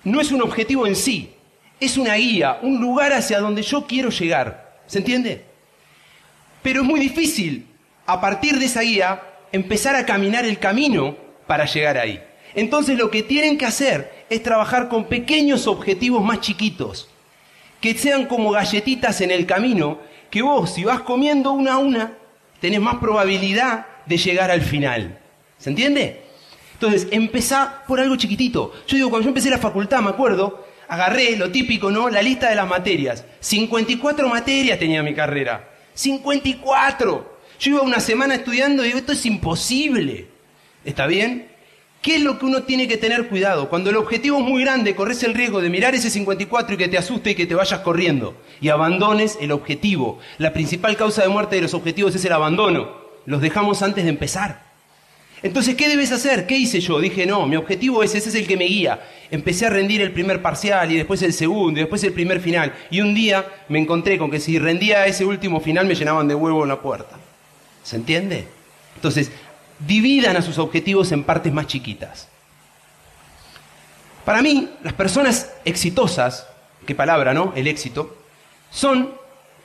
no 0.05 0.21
es 0.21 0.31
un 0.31 0.41
objetivo 0.41 0.87
en 0.87 0.95
sí, 0.95 1.33
es 1.77 1.97
una 1.97 2.15
guía, 2.15 2.57
un 2.61 2.79
lugar 2.79 3.11
hacia 3.11 3.41
donde 3.41 3.63
yo 3.63 3.85
quiero 3.85 4.11
llegar. 4.11 4.79
¿Se 4.87 4.99
entiende? 4.99 5.56
Pero 6.61 6.81
es 6.81 6.87
muy 6.87 6.99
difícil, 6.99 7.67
a 8.05 8.19
partir 8.19 8.57
de 8.59 8.65
esa 8.65 8.81
guía, 8.81 9.21
empezar 9.51 9.95
a 9.95 10.05
caminar 10.05 10.45
el 10.45 10.59
camino 10.59 11.15
para 11.45 11.65
llegar 11.65 11.97
ahí. 11.97 12.21
Entonces 12.55 12.97
lo 12.97 13.11
que 13.11 13.23
tienen 13.23 13.57
que 13.57 13.65
hacer 13.65 14.25
es 14.29 14.43
trabajar 14.43 14.89
con 14.89 15.05
pequeños 15.05 15.67
objetivos 15.67 16.23
más 16.23 16.41
chiquitos, 16.41 17.09
que 17.79 17.93
sean 17.97 18.25
como 18.25 18.51
galletitas 18.51 19.21
en 19.21 19.31
el 19.31 19.45
camino, 19.45 19.99
que 20.29 20.41
vos 20.41 20.73
si 20.73 20.83
vas 20.83 21.01
comiendo 21.01 21.51
una 21.51 21.73
a 21.73 21.77
una, 21.77 22.17
tenés 22.59 22.81
más 22.81 22.95
probabilidad 22.95 23.85
de 24.05 24.17
llegar 24.17 24.51
al 24.51 24.61
final. 24.61 25.19
¿Se 25.57 25.69
entiende? 25.69 26.21
Entonces, 26.73 27.07
empezá 27.11 27.83
por 27.87 27.99
algo 27.99 28.15
chiquitito. 28.15 28.71
Yo 28.87 28.97
digo, 28.97 29.09
cuando 29.09 29.25
yo 29.25 29.29
empecé 29.29 29.49
la 29.49 29.57
facultad, 29.57 30.01
me 30.01 30.09
acuerdo, 30.09 30.67
agarré 30.87 31.35
lo 31.35 31.51
típico, 31.51 31.89
¿no? 31.89 32.09
La 32.09 32.21
lista 32.21 32.49
de 32.49 32.55
las 32.55 32.67
materias. 32.67 33.25
54 33.39 34.29
materias 34.29 34.77
tenía 34.77 35.01
mi 35.01 35.13
carrera. 35.13 35.69
54. 35.97 37.37
Yo 37.59 37.71
iba 37.71 37.81
una 37.81 37.99
semana 37.99 38.35
estudiando 38.35 38.83
y 38.83 38.87
digo, 38.87 38.99
esto 38.99 39.13
es 39.13 39.25
imposible. 39.25 40.27
¿Está 40.85 41.07
bien? 41.07 41.51
¿Qué 42.03 42.17
es 42.17 42.21
lo 42.21 42.37
que 42.37 42.45
uno 42.45 42.63
tiene 42.63 42.87
que 42.87 42.97
tener 42.97 43.27
cuidado? 43.27 43.67
Cuando 43.67 43.89
el 43.89 43.97
objetivo 43.97 44.37
es 44.37 44.43
muy 44.43 44.61
grande, 44.61 44.95
corres 44.95 45.23
el 45.23 45.33
riesgo 45.33 45.59
de 45.59 45.69
mirar 45.69 45.95
ese 45.95 46.11
54 46.11 46.75
y 46.75 46.77
que 46.77 46.87
te 46.87 46.99
asuste 46.99 47.31
y 47.31 47.35
que 47.35 47.47
te 47.47 47.55
vayas 47.55 47.79
corriendo 47.79 48.37
y 48.61 48.69
abandones 48.69 49.39
el 49.41 49.51
objetivo. 49.51 50.19
La 50.37 50.53
principal 50.53 50.95
causa 50.95 51.23
de 51.23 51.29
muerte 51.29 51.55
de 51.55 51.63
los 51.63 51.73
objetivos 51.73 52.13
es 52.13 52.23
el 52.23 52.33
abandono. 52.33 52.95
Los 53.25 53.41
dejamos 53.41 53.81
antes 53.81 54.03
de 54.03 54.11
empezar. 54.11 54.66
Entonces, 55.43 55.75
¿qué 55.75 55.87
debes 55.87 56.11
hacer? 56.11 56.47
¿Qué 56.47 56.57
hice 56.57 56.79
yo? 56.79 56.99
Dije, 56.99 57.25
no, 57.25 57.45
mi 57.45 57.55
objetivo 57.55 58.01
es, 58.01 58.15
ese 58.15 58.29
es 58.29 58.35
el 58.35 58.47
que 58.47 58.57
me 58.57 58.65
guía. 58.65 58.99
Empecé 59.29 59.67
a 59.67 59.69
rendir 59.69 60.01
el 60.01 60.11
primer 60.11 60.41
parcial 60.41 60.91
y 60.91 60.97
después 60.97 61.21
el 61.21 61.33
segundo 61.33 61.79
y 61.79 61.83
después 61.83 62.03
el 62.03 62.13
primer 62.13 62.39
final. 62.39 62.73
Y 62.89 63.01
un 63.01 63.13
día 63.13 63.45
me 63.69 63.79
encontré 63.79 64.17
con 64.17 64.31
que 64.31 64.39
si 64.39 64.57
rendía 64.57 65.05
ese 65.05 65.25
último 65.25 65.59
final 65.59 65.85
me 65.85 65.95
llenaban 65.95 66.27
de 66.27 66.35
huevo 66.35 66.63
en 66.63 66.69
la 66.69 66.81
puerta. 66.81 67.17
¿Se 67.83 67.95
entiende? 67.95 68.47
Entonces, 68.95 69.31
dividan 69.79 70.37
a 70.37 70.41
sus 70.41 70.57
objetivos 70.57 71.11
en 71.11 71.23
partes 71.23 71.53
más 71.53 71.67
chiquitas. 71.67 72.27
Para 74.25 74.41
mí, 74.41 74.69
las 74.83 74.93
personas 74.93 75.51
exitosas, 75.63 76.47
qué 76.85 76.95
palabra, 76.95 77.33
¿no? 77.33 77.53
El 77.55 77.67
éxito, 77.67 78.17
son 78.71 79.13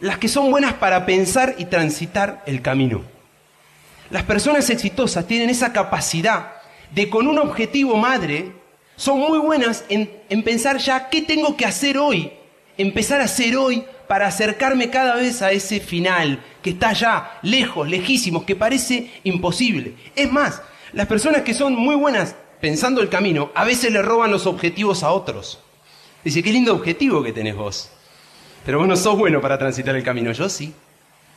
las 0.01 0.19
que 0.19 0.29
son 0.29 0.51
buenas 0.51 0.75
para 0.75 1.07
pensar 1.07 1.55
y 1.59 1.65
transitar 1.65 2.43
el 2.47 2.61
camino. 2.61 3.12
Las 4.13 4.25
personas 4.25 4.69
exitosas 4.69 5.27
tienen 5.27 5.49
esa 5.49 5.73
capacidad 5.73 6.53
de 6.91 7.09
con 7.09 7.27
un 7.27 7.39
objetivo 7.39 7.97
madre, 7.97 8.53
son 8.95 9.19
muy 9.21 9.39
buenas 9.39 9.87
en, 9.89 10.43
pensar 10.43 10.77
ya 10.77 11.09
qué 11.09 11.23
tengo 11.23 11.57
que 11.57 11.65
hacer 11.65 11.97
hoy, 11.97 12.31
empezar 12.77 13.23
a 13.23 13.25
hacer 13.25 13.57
hoy 13.57 13.85
para 14.09 14.27
acercarme 14.27 14.91
cada 14.91 15.15
vez 15.15 15.41
a 15.41 15.51
ese 15.51 15.81
final 15.81 16.45
que 16.61 16.71
está 16.71 16.93
ya 16.93 17.39
lejos, 17.41 17.89
lejísimos, 17.89 18.45
que 18.45 18.55
parece 18.55 19.11
imposible. 19.25 19.95
Es 20.15 20.31
más, 20.31 20.61
las 20.93 21.07
personas 21.07 21.41
que 21.41 21.55
son 21.55 21.75
muy 21.75 21.95
buenas 21.95 22.37
pensando 22.61 23.01
el 23.01 23.09
camino, 23.09 23.51
a 23.55 23.65
veces 23.65 23.91
le 23.91 24.03
roban 24.03 24.31
los 24.31 24.47
objetivos 24.47 25.03
a 25.05 25.11
otros. 25.11 25.59
Dice, 26.23 26.43
qué 26.43 26.53
lindo 26.53 26.75
objetivo 26.75 27.23
que 27.23 27.33
tenés 27.33 27.57
vos. 27.57 27.89
Pero 28.67 28.79
vos 28.79 28.87
no 28.87 28.95
sos 28.95 29.17
bueno 29.17 29.41
para 29.41 29.57
transitar 29.57 29.97
el 29.97 30.05
camino, 30.05 30.33
yo 30.33 30.51
sí. 30.51 30.75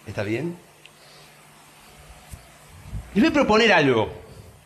¿Está 0.05 0.23
bien? 0.23 0.57
Les 3.15 3.23
voy 3.23 3.29
a 3.29 3.33
proponer 3.33 3.71
algo. 3.71 4.11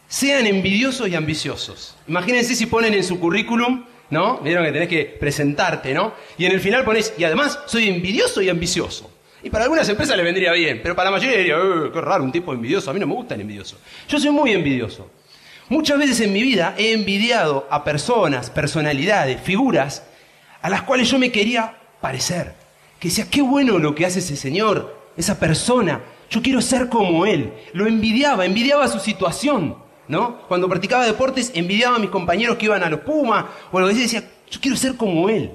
Sean 0.07 0.47
envidiosos 0.47 1.07
y 1.07 1.13
ambiciosos. 1.13 1.95
Imagínense 2.07 2.55
si 2.55 2.65
ponen 2.65 2.95
en 2.95 3.03
su 3.03 3.19
currículum, 3.19 3.85
¿no? 4.09 4.39
Vieron 4.39 4.65
que 4.65 4.71
tenés 4.71 4.89
que 4.89 5.05
presentarte, 5.05 5.93
¿no? 5.93 6.13
Y 6.35 6.45
en 6.45 6.53
el 6.53 6.59
final 6.59 6.83
pones, 6.83 7.13
y 7.15 7.23
además 7.25 7.59
soy 7.67 7.87
envidioso 7.87 8.41
y 8.41 8.49
ambicioso. 8.49 9.11
Y 9.43 9.51
para 9.51 9.65
algunas 9.65 9.87
empresas 9.87 10.17
le 10.17 10.23
vendría 10.23 10.51
bien, 10.53 10.79
pero 10.81 10.95
para 10.95 11.11
la 11.11 11.17
mayoría 11.17 11.37
diría, 11.37 11.57
eh, 11.57 11.91
qué 11.93 12.01
raro, 12.01 12.23
un 12.23 12.31
tipo 12.31 12.51
envidioso. 12.51 12.89
A 12.89 12.93
mí 12.95 12.99
no 12.99 13.05
me 13.05 13.13
gusta 13.13 13.35
el 13.35 13.41
envidioso. 13.41 13.77
Yo 14.07 14.19
soy 14.19 14.31
muy 14.31 14.51
envidioso. 14.51 15.11
Muchas 15.69 15.99
veces 15.99 16.19
en 16.21 16.33
mi 16.33 16.41
vida 16.41 16.73
he 16.75 16.93
envidiado 16.93 17.67
a 17.69 17.83
personas, 17.83 18.49
personalidades, 18.49 19.39
figuras, 19.41 20.01
a 20.63 20.71
las 20.71 20.81
cuales 20.81 21.07
yo 21.11 21.19
me 21.19 21.31
quería 21.31 21.77
parecer. 22.01 22.55
Que 22.99 23.09
decía, 23.09 23.27
qué 23.29 23.43
bueno 23.43 23.77
lo 23.77 23.93
que 23.93 24.07
hace 24.07 24.19
ese 24.19 24.35
señor, 24.35 24.97
esa 25.15 25.39
persona, 25.39 26.01
yo 26.29 26.41
quiero 26.41 26.61
ser 26.61 26.89
como 26.89 27.25
él. 27.25 27.53
Lo 27.73 27.87
envidiaba, 27.87 28.45
envidiaba 28.45 28.87
su 28.87 28.99
situación, 28.99 29.77
¿no? 30.07 30.41
Cuando 30.47 30.69
practicaba 30.69 31.05
deportes, 31.05 31.51
envidiaba 31.55 31.95
a 31.95 31.99
mis 31.99 32.09
compañeros 32.09 32.57
que 32.57 32.65
iban 32.65 32.83
a 32.83 32.89
los 32.89 33.01
Pumas, 33.01 33.45
o 33.71 33.79
lo 33.79 33.87
que 33.87 33.95
decía, 33.95 34.23
yo 34.49 34.59
quiero 34.61 34.77
ser 34.77 34.95
como 34.95 35.29
él. 35.29 35.51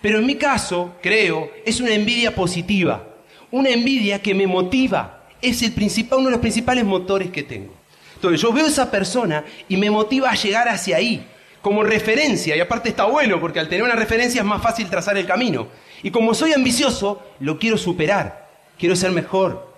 Pero 0.00 0.18
en 0.18 0.26
mi 0.26 0.34
caso, 0.34 0.96
creo, 1.00 1.50
es 1.64 1.80
una 1.80 1.94
envidia 1.94 2.34
positiva. 2.34 3.06
Una 3.50 3.70
envidia 3.70 4.20
que 4.20 4.34
me 4.34 4.46
motiva. 4.46 5.24
Es 5.40 5.62
el 5.62 5.72
principal, 5.72 6.18
uno 6.18 6.28
de 6.28 6.32
los 6.32 6.40
principales 6.40 6.84
motores 6.84 7.30
que 7.30 7.42
tengo. 7.42 7.74
Entonces 8.14 8.40
yo 8.40 8.52
veo 8.52 8.66
a 8.66 8.68
esa 8.68 8.90
persona 8.90 9.44
y 9.68 9.76
me 9.76 9.90
motiva 9.90 10.30
a 10.30 10.34
llegar 10.34 10.68
hacia 10.68 10.96
ahí, 10.96 11.26
como 11.60 11.82
referencia. 11.82 12.56
Y 12.56 12.60
aparte 12.60 12.88
está 12.88 13.04
bueno, 13.04 13.40
porque 13.40 13.58
al 13.58 13.68
tener 13.68 13.84
una 13.84 13.96
referencia 13.96 14.40
es 14.40 14.46
más 14.46 14.62
fácil 14.62 14.88
trazar 14.88 15.16
el 15.16 15.26
camino. 15.26 15.68
Y 16.02 16.10
como 16.10 16.34
soy 16.34 16.52
ambicioso, 16.52 17.22
lo 17.40 17.58
quiero 17.58 17.76
superar. 17.76 18.48
Quiero 18.78 18.96
ser 18.96 19.10
mejor, 19.10 19.71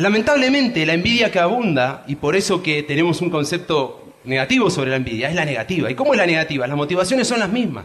Lamentablemente 0.00 0.86
la 0.86 0.94
envidia 0.94 1.30
que 1.30 1.38
abunda, 1.38 2.04
y 2.06 2.16
por 2.16 2.34
eso 2.34 2.62
que 2.62 2.82
tenemos 2.82 3.20
un 3.20 3.28
concepto 3.28 4.14
negativo 4.24 4.70
sobre 4.70 4.88
la 4.88 4.96
envidia, 4.96 5.28
es 5.28 5.34
la 5.34 5.44
negativa. 5.44 5.90
¿Y 5.90 5.94
cómo 5.94 6.14
es 6.14 6.18
la 6.18 6.24
negativa? 6.24 6.66
Las 6.66 6.76
motivaciones 6.78 7.28
son 7.28 7.38
las 7.38 7.50
mismas. 7.50 7.84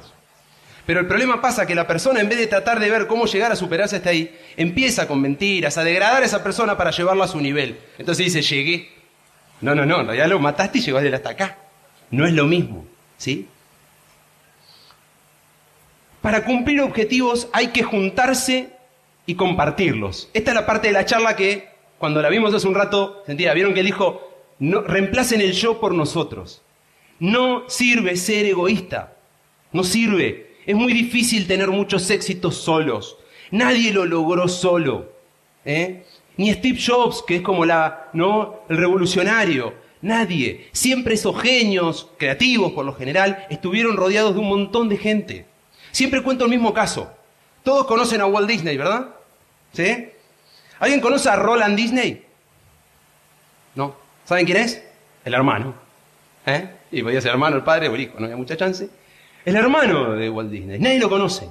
Pero 0.85 1.01
el 1.01 1.07
problema 1.07 1.41
pasa 1.41 1.65
que 1.65 1.75
la 1.75 1.85
persona, 1.87 2.21
en 2.21 2.29
vez 2.29 2.37
de 2.37 2.47
tratar 2.47 2.79
de 2.79 2.89
ver 2.89 3.07
cómo 3.07 3.25
llegar 3.25 3.51
a 3.51 3.57
superarse 3.57 3.97
hasta 3.97 4.11
ahí, 4.11 4.33
empieza 4.55 5.09
con 5.09 5.19
mentiras, 5.19 5.77
a 5.77 5.83
degradar 5.83 6.23
a 6.23 6.25
esa 6.25 6.41
persona 6.41 6.77
para 6.77 6.91
llevarla 6.91 7.25
a 7.25 7.27
su 7.27 7.41
nivel. 7.41 7.79
Entonces 7.97 8.27
dice, 8.27 8.41
llegué, 8.41 8.93
No, 9.59 9.75
no, 9.75 9.85
no, 9.85 9.99
en 9.99 10.05
realidad 10.05 10.29
lo 10.29 10.39
mataste 10.39 10.77
y 10.77 10.81
llegó 10.83 10.99
hasta 10.99 11.29
acá. 11.31 11.57
No 12.11 12.25
es 12.25 12.31
lo 12.31 12.45
mismo, 12.45 12.85
¿sí? 13.17 13.49
Para 16.21 16.45
cumplir 16.45 16.79
objetivos 16.79 17.49
hay 17.51 17.67
que 17.67 17.83
juntarse 17.83 18.69
y 19.25 19.35
compartirlos. 19.35 20.29
Esta 20.33 20.51
es 20.51 20.55
la 20.55 20.65
parte 20.65 20.87
de 20.87 20.93
la 20.93 21.05
charla 21.05 21.35
que, 21.35 21.74
cuando 21.97 22.21
la 22.21 22.29
vimos 22.29 22.53
hace 22.53 22.67
un 22.67 22.75
rato, 22.75 23.23
sentía, 23.25 23.53
vieron 23.53 23.73
que 23.73 23.79
él 23.79 23.85
dijo, 23.85 24.21
no, 24.59 24.81
reemplacen 24.81 25.41
el 25.41 25.53
yo 25.53 25.79
por 25.79 25.93
nosotros. 25.93 26.61
No 27.19 27.63
sirve 27.69 28.15
ser 28.17 28.45
egoísta, 28.45 29.15
no 29.71 29.83
sirve. 29.83 30.55
Es 30.65 30.75
muy 30.75 30.93
difícil 30.93 31.47
tener 31.47 31.69
muchos 31.69 32.09
éxitos 32.09 32.57
solos. 32.57 33.17
Nadie 33.51 33.93
lo 33.93 34.05
logró 34.05 34.47
solo. 34.47 35.11
¿eh? 35.63 36.05
Ni 36.37 36.51
Steve 36.51 36.79
Jobs, 36.85 37.23
que 37.25 37.37
es 37.37 37.41
como 37.41 37.65
la, 37.65 38.09
¿no? 38.13 38.61
el 38.69 38.77
revolucionario. 38.77 39.73
Nadie. 40.01 40.67
Siempre 40.71 41.15
esos 41.15 41.39
genios 41.41 42.09
creativos, 42.17 42.73
por 42.73 42.85
lo 42.85 42.93
general, 42.93 43.45
estuvieron 43.49 43.97
rodeados 43.97 44.33
de 44.33 44.39
un 44.41 44.49
montón 44.49 44.89
de 44.89 44.97
gente. 44.97 45.45
Siempre 45.91 46.21
cuento 46.21 46.45
el 46.45 46.51
mismo 46.51 46.73
caso. 46.73 47.11
Todos 47.63 47.87
conocen 47.87 48.21
a 48.21 48.25
Walt 48.25 48.49
Disney, 48.49 48.77
¿verdad? 48.77 49.15
¿Sí? 49.71 50.09
¿Alguien 50.79 51.01
conoce 51.01 51.29
a 51.29 51.35
Roland 51.35 51.75
Disney? 51.75 52.25
¿No? 53.75 53.95
¿Saben 54.25 54.45
quién 54.45 54.57
es? 54.57 54.83
El 55.23 55.33
hermano. 55.33 55.73
¿Eh? 56.45 56.69
Y 56.91 57.03
podía 57.03 57.21
ser 57.21 57.31
hermano, 57.31 57.57
el 57.57 57.63
padre 57.63 57.89
o 57.89 57.95
el 57.95 58.01
hijo, 58.01 58.15
no 58.19 58.25
había 58.25 58.37
mucha 58.37 58.55
chance. 58.55 58.89
El 59.43 59.55
hermano 59.55 60.13
de 60.13 60.29
Walt 60.29 60.49
Disney. 60.49 60.79
Nadie 60.79 60.99
lo 60.99 61.09
conoce. 61.09 61.47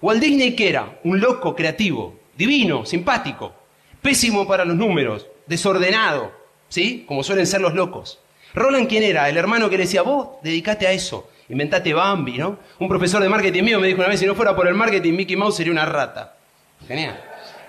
Walt 0.00 0.20
Disney, 0.20 0.54
¿qué 0.54 0.68
era? 0.68 0.98
Un 1.04 1.20
loco 1.20 1.54
creativo, 1.54 2.18
divino, 2.36 2.84
simpático, 2.84 3.54
pésimo 4.02 4.46
para 4.46 4.64
los 4.64 4.76
números, 4.76 5.26
desordenado, 5.46 6.32
¿sí? 6.68 7.04
Como 7.06 7.22
suelen 7.22 7.46
ser 7.46 7.60
los 7.60 7.74
locos. 7.74 8.20
Roland, 8.54 8.88
¿quién 8.88 9.02
era? 9.02 9.28
El 9.28 9.36
hermano 9.36 9.68
que 9.68 9.76
le 9.76 9.84
decía, 9.84 10.02
vos 10.02 10.36
dedicate 10.42 10.86
a 10.86 10.92
eso, 10.92 11.30
inventate 11.48 11.92
Bambi, 11.92 12.38
¿no? 12.38 12.58
Un 12.78 12.88
profesor 12.88 13.22
de 13.22 13.28
marketing 13.28 13.64
mío 13.64 13.80
me 13.80 13.88
dijo 13.88 14.00
una 14.00 14.08
vez, 14.08 14.20
si 14.20 14.26
no 14.26 14.34
fuera 14.34 14.54
por 14.54 14.68
el 14.68 14.74
marketing, 14.74 15.14
Mickey 15.14 15.36
Mouse 15.36 15.56
sería 15.56 15.72
una 15.72 15.86
rata. 15.86 16.36
Genial. 16.86 17.18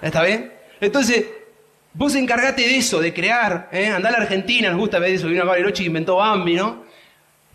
¿Está 0.02 0.24
bien? 0.24 0.55
Entonces, 0.82 1.26
vos 1.94 2.16
encargate 2.16 2.62
de 2.62 2.78
eso, 2.78 3.00
de 3.00 3.14
crear, 3.14 3.70
¿eh? 3.72 3.88
Andá 3.88 4.10
a 4.10 4.12
la 4.14 4.18
Argentina, 4.20 4.70
nos 4.70 4.80
gusta 4.80 5.00
ver 5.00 5.14
eso, 5.14 5.28
vino 5.28 5.44
a 5.44 5.46
Bariloche 5.46 5.84
y 5.84 5.88
inventó 5.88 6.18
Bambi, 6.18 6.56
¿no? 6.56 6.84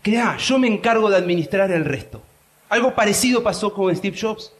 Creá, 0.01 0.37
yo 0.37 0.57
me 0.57 0.67
encargo 0.67 1.09
de 1.09 1.17
administrar 1.17 1.71
el 1.71 1.85
resto. 1.85 2.21
Algo 2.69 2.95
parecido 2.95 3.43
pasó 3.43 3.73
con 3.73 3.95
Steve 3.95 4.17
Jobs. 4.19 4.51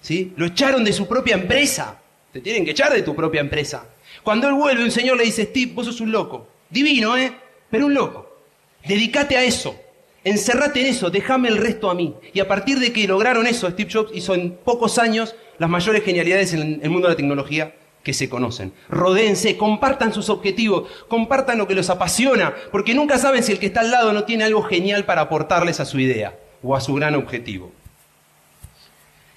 ¿Sí? 0.00 0.32
Lo 0.36 0.46
echaron 0.46 0.84
de 0.84 0.92
su 0.92 1.06
propia 1.06 1.36
empresa. 1.36 1.98
Te 2.32 2.40
tienen 2.40 2.64
que 2.64 2.72
echar 2.72 2.92
de 2.92 3.02
tu 3.02 3.14
propia 3.14 3.40
empresa. 3.40 3.86
Cuando 4.22 4.48
él 4.48 4.54
vuelve, 4.54 4.82
un 4.82 4.90
señor 4.90 5.16
le 5.16 5.24
dice, 5.24 5.44
Steve, 5.44 5.72
vos 5.72 5.86
sos 5.86 6.00
un 6.00 6.10
loco. 6.10 6.48
Divino, 6.68 7.16
¿eh? 7.16 7.32
Pero 7.70 7.86
un 7.86 7.94
loco. 7.94 8.36
Dedicate 8.84 9.36
a 9.36 9.44
eso. 9.44 9.76
Encerrate 10.24 10.80
en 10.80 10.86
eso, 10.86 11.10
déjame 11.10 11.48
el 11.48 11.56
resto 11.56 11.88
a 11.90 11.94
mí. 11.94 12.14
Y 12.32 12.40
a 12.40 12.48
partir 12.48 12.78
de 12.78 12.92
que 12.92 13.06
lograron 13.06 13.46
eso, 13.46 13.70
Steve 13.70 13.90
Jobs 13.90 14.10
hizo 14.14 14.34
en 14.34 14.56
pocos 14.56 14.98
años 14.98 15.34
las 15.58 15.70
mayores 15.70 16.04
genialidades 16.04 16.52
en 16.52 16.80
el 16.82 16.90
mundo 16.90 17.08
de 17.08 17.14
la 17.14 17.16
tecnología 17.16 17.74
que 18.02 18.12
se 18.12 18.28
conocen. 18.28 18.72
Rodéense, 18.88 19.56
compartan 19.56 20.12
sus 20.12 20.28
objetivos, 20.28 20.90
compartan 21.08 21.58
lo 21.58 21.68
que 21.68 21.74
los 21.74 21.90
apasiona, 21.90 22.54
porque 22.70 22.94
nunca 22.94 23.18
saben 23.18 23.42
si 23.42 23.52
el 23.52 23.58
que 23.58 23.66
está 23.66 23.80
al 23.80 23.90
lado 23.90 24.12
no 24.12 24.24
tiene 24.24 24.44
algo 24.44 24.62
genial 24.62 25.04
para 25.04 25.22
aportarles 25.22 25.80
a 25.80 25.84
su 25.84 26.00
idea 26.00 26.38
o 26.62 26.74
a 26.76 26.80
su 26.80 26.94
gran 26.94 27.14
objetivo. 27.14 27.72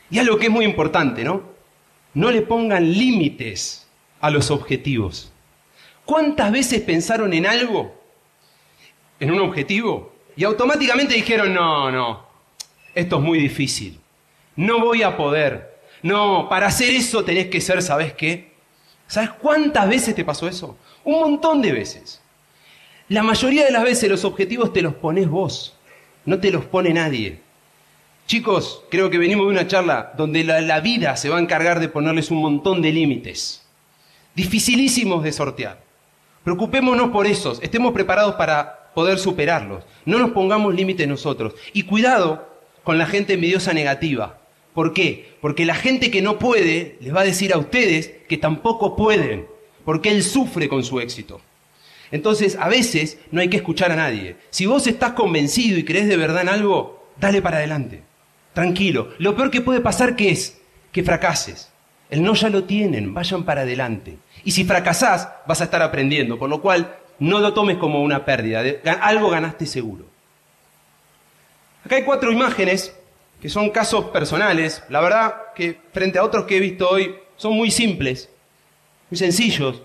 Y 0.09 0.19
algo 0.19 0.37
que 0.37 0.45
es 0.45 0.51
muy 0.51 0.65
importante, 0.65 1.23
¿no? 1.23 1.43
No 2.13 2.31
le 2.31 2.41
pongan 2.41 2.91
límites 2.91 3.87
a 4.21 4.29
los 4.29 4.51
objetivos. 4.51 5.31
¿Cuántas 6.05 6.51
veces 6.51 6.81
pensaron 6.81 7.33
en 7.33 7.45
algo, 7.45 7.95
en 9.19 9.31
un 9.31 9.39
objetivo, 9.39 10.13
y 10.35 10.43
automáticamente 10.43 11.15
dijeron, 11.15 11.53
no, 11.53 11.91
no, 11.91 12.27
esto 12.93 13.17
es 13.17 13.21
muy 13.21 13.39
difícil, 13.39 13.99
no 14.55 14.79
voy 14.79 15.03
a 15.03 15.17
poder, 15.17 15.79
no, 16.01 16.47
para 16.49 16.67
hacer 16.67 16.93
eso 16.93 17.25
tenés 17.25 17.47
que 17.47 17.59
ser, 17.59 17.81
¿sabes 17.81 18.13
qué? 18.13 18.54
¿Sabes 19.07 19.31
cuántas 19.31 19.87
veces 19.87 20.15
te 20.15 20.25
pasó 20.25 20.47
eso? 20.47 20.77
Un 21.03 21.19
montón 21.19 21.61
de 21.61 21.71
veces. 21.71 22.21
La 23.09 23.21
mayoría 23.21 23.65
de 23.65 23.71
las 23.71 23.83
veces 23.83 24.09
los 24.09 24.25
objetivos 24.25 24.73
te 24.73 24.81
los 24.81 24.95
pones 24.95 25.29
vos, 25.29 25.75
no 26.25 26.39
te 26.39 26.51
los 26.51 26.65
pone 26.65 26.91
nadie. 26.91 27.39
Chicos, 28.25 28.83
creo 28.89 29.11
que 29.11 29.19
venimos 29.19 29.45
de 29.45 29.51
una 29.51 29.67
charla 29.67 30.13
donde 30.17 30.43
la, 30.43 30.79
vida 30.79 31.15
se 31.15 31.29
va 31.29 31.37
a 31.37 31.41
encargar 31.41 31.79
de 31.79 31.89
ponerles 31.89 32.31
un 32.31 32.41
montón 32.41 32.81
de 32.81 32.91
límites, 32.91 33.63
dificilísimos 34.33 35.23
de 35.23 35.31
sortear. 35.31 35.83
Preocupémonos 36.43 37.11
por 37.11 37.27
esos, 37.27 37.61
estemos 37.61 37.93
preparados 37.93 38.33
para 38.35 38.89
poder 38.95 39.19
superarlos. 39.19 39.83
No 40.05 40.17
nos 40.17 40.31
pongamos 40.31 40.73
límites 40.73 41.07
nosotros. 41.07 41.53
Y 41.73 41.83
cuidado 41.83 42.49
con 42.83 42.97
la 42.97 43.05
gente 43.05 43.33
envidiosa 43.33 43.73
negativa. 43.73 44.39
¿Por 44.75 44.93
qué? 44.93 45.33
Porque 45.39 45.65
la 45.65 45.73
gente 45.73 46.11
que 46.11 46.21
no 46.21 46.37
puede 46.37 46.97
les 46.99 47.15
va 47.15 47.21
a 47.21 47.25
decir 47.25 47.53
a 47.53 47.57
ustedes 47.57 48.11
que 48.27 48.37
tampoco 48.37 48.97
pueden, 48.97 49.47
porque 49.85 50.09
él 50.09 50.21
sufre 50.21 50.67
con 50.67 50.83
su 50.83 50.99
éxito. 50.99 51.39
Entonces, 52.11 52.57
a 52.59 52.67
veces 52.67 53.17
no 53.31 53.39
hay 53.39 53.49
que 53.49 53.57
escuchar 53.57 53.93
a 53.93 53.95
nadie. 53.95 54.35
Si 54.49 54.65
vos 54.65 54.85
estás 54.85 55.13
convencido 55.13 55.79
y 55.79 55.85
crees 55.85 56.07
de 56.09 56.17
verdad 56.17 56.41
en 56.41 56.49
algo, 56.49 57.07
dale 57.17 57.41
para 57.41 57.57
adelante. 57.57 58.03
Tranquilo. 58.53 59.13
Lo 59.17 59.35
peor 59.35 59.49
que 59.49 59.61
puede 59.61 59.79
pasar 59.79 60.17
que 60.17 60.29
es 60.29 60.59
que 60.91 61.03
fracases. 61.03 61.69
El 62.09 62.21
no 62.21 62.33
ya 62.33 62.49
lo 62.49 62.65
tienen, 62.65 63.13
vayan 63.13 63.45
para 63.45 63.61
adelante. 63.61 64.17
Y 64.43 64.51
si 64.51 64.65
fracasás, 64.65 65.29
vas 65.47 65.61
a 65.61 65.63
estar 65.63 65.81
aprendiendo, 65.81 66.37
por 66.37 66.49
lo 66.49 66.61
cual 66.61 66.97
no 67.19 67.39
lo 67.39 67.53
tomes 67.53 67.77
como 67.77 68.03
una 68.03 68.25
pérdida. 68.25 68.61
Algo 69.01 69.29
ganaste 69.29 69.65
seguro. 69.65 70.05
Acá 71.85 71.95
hay 71.95 72.03
cuatro 72.03 72.31
imágenes 72.31 72.93
que 73.45 73.49
son 73.49 73.69
casos 73.69 74.05
personales. 74.05 74.81
La 74.89 75.01
verdad 75.01 75.53
que 75.53 75.77
frente 75.93 76.17
a 76.17 76.23
otros 76.23 76.45
que 76.45 76.57
he 76.57 76.59
visto 76.59 76.89
hoy 76.89 77.13
son 77.35 77.53
muy 77.53 77.69
simples, 77.69 78.27
muy 79.11 79.19
sencillos, 79.19 79.83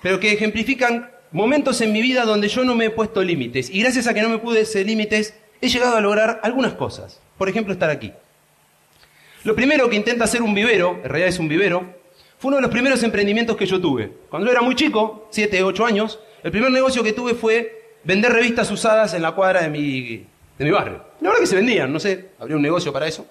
pero 0.00 0.20
que 0.20 0.32
ejemplifican 0.32 1.10
momentos 1.32 1.80
en 1.80 1.92
mi 1.92 2.02
vida 2.02 2.24
donde 2.24 2.46
yo 2.46 2.62
no 2.62 2.76
me 2.76 2.84
he 2.84 2.90
puesto 2.90 3.24
límites. 3.24 3.68
Y 3.68 3.80
gracias 3.80 4.06
a 4.06 4.14
que 4.14 4.22
no 4.22 4.28
me 4.28 4.38
pude 4.38 4.60
ese 4.60 4.84
límites, 4.84 5.34
he 5.60 5.68
llegado 5.68 5.96
a 5.96 6.00
lograr 6.00 6.38
algunas 6.44 6.74
cosas. 6.74 7.20
Por 7.36 7.48
ejemplo, 7.48 7.72
estar 7.72 7.90
aquí. 7.90 8.12
Lo 9.42 9.56
primero 9.56 9.90
que 9.90 9.96
intenta 9.96 10.22
hacer 10.22 10.40
un 10.40 10.54
vivero, 10.54 11.00
en 11.02 11.08
realidad 11.08 11.30
es 11.30 11.40
un 11.40 11.48
vivero, 11.48 11.92
fue 12.38 12.50
uno 12.50 12.58
de 12.58 12.62
los 12.62 12.70
primeros 12.70 13.02
emprendimientos 13.02 13.56
que 13.56 13.66
yo 13.66 13.80
tuve. 13.80 14.12
Cuando 14.28 14.46
yo 14.46 14.52
era 14.52 14.62
muy 14.62 14.76
chico, 14.76 15.26
7, 15.32 15.64
8 15.64 15.84
años, 15.84 16.20
el 16.44 16.52
primer 16.52 16.70
negocio 16.70 17.02
que 17.02 17.12
tuve 17.12 17.34
fue 17.34 17.96
vender 18.04 18.30
revistas 18.30 18.70
usadas 18.70 19.14
en 19.14 19.22
la 19.22 19.32
cuadra 19.32 19.62
de 19.62 19.68
mi, 19.68 20.26
de 20.60 20.66
mi 20.66 20.72
barrio. 20.72 21.02
La 21.22 21.30
verdad 21.30 21.40
que 21.40 21.46
se 21.46 21.56
vendían, 21.56 21.90
no 21.90 21.98
sé, 21.98 22.32
habría 22.38 22.54
un 22.54 22.62
negocio 22.62 22.92
para 22.92 23.06
eso. 23.06 23.26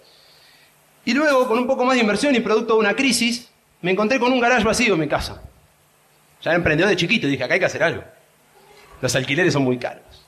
Y 1.05 1.13
luego, 1.13 1.47
con 1.47 1.59
un 1.59 1.67
poco 1.67 1.85
más 1.85 1.93
de 1.93 2.01
inversión 2.01 2.33
y 2.33 2.39
producto 2.39 2.73
de 2.73 2.79
una 2.79 2.95
crisis, 2.95 3.47
me 3.81 3.91
encontré 3.91 4.19
con 4.19 4.33
un 4.33 4.39
garage 4.39 4.63
vacío 4.63 4.95
en 4.95 4.99
mi 4.99 5.07
casa. 5.07 5.39
Ya 6.41 6.49
era 6.49 6.57
emprendedor 6.57 6.89
de 6.89 6.95
chiquito 6.95 7.27
y 7.27 7.31
dije, 7.31 7.43
acá 7.43 7.53
hay 7.53 7.59
que 7.59 7.67
hacer 7.67 7.83
algo. 7.83 8.03
Los 8.99 9.15
alquileres 9.15 9.53
son 9.53 9.61
muy 9.61 9.77
caros. 9.77 10.25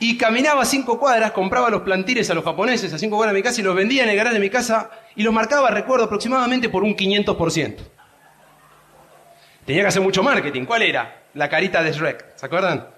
Y 0.00 0.18
caminaba 0.18 0.64
cinco 0.64 0.98
cuadras, 0.98 1.30
compraba 1.30 1.70
los 1.70 1.82
plantiles 1.82 2.28
a 2.28 2.34
los 2.34 2.42
japoneses 2.42 2.92
a 2.92 2.98
cinco 2.98 3.16
cuadras 3.16 3.32
de 3.32 3.38
mi 3.38 3.44
casa 3.44 3.60
y 3.60 3.64
los 3.64 3.76
vendía 3.76 4.02
en 4.02 4.08
el 4.08 4.16
garage 4.16 4.34
de 4.34 4.40
mi 4.40 4.50
casa 4.50 4.90
y 5.14 5.22
los 5.22 5.32
marcaba, 5.32 5.70
recuerdo, 5.70 6.06
aproximadamente 6.06 6.68
por 6.68 6.82
un 6.82 6.96
500%. 6.96 7.76
Tenía 9.64 9.82
que 9.82 9.88
hacer 9.88 10.02
mucho 10.02 10.24
marketing. 10.24 10.64
¿Cuál 10.64 10.82
era? 10.82 11.22
La 11.34 11.48
carita 11.48 11.84
de 11.84 11.92
Shrek. 11.92 12.34
¿Se 12.34 12.46
acuerdan? 12.46 12.95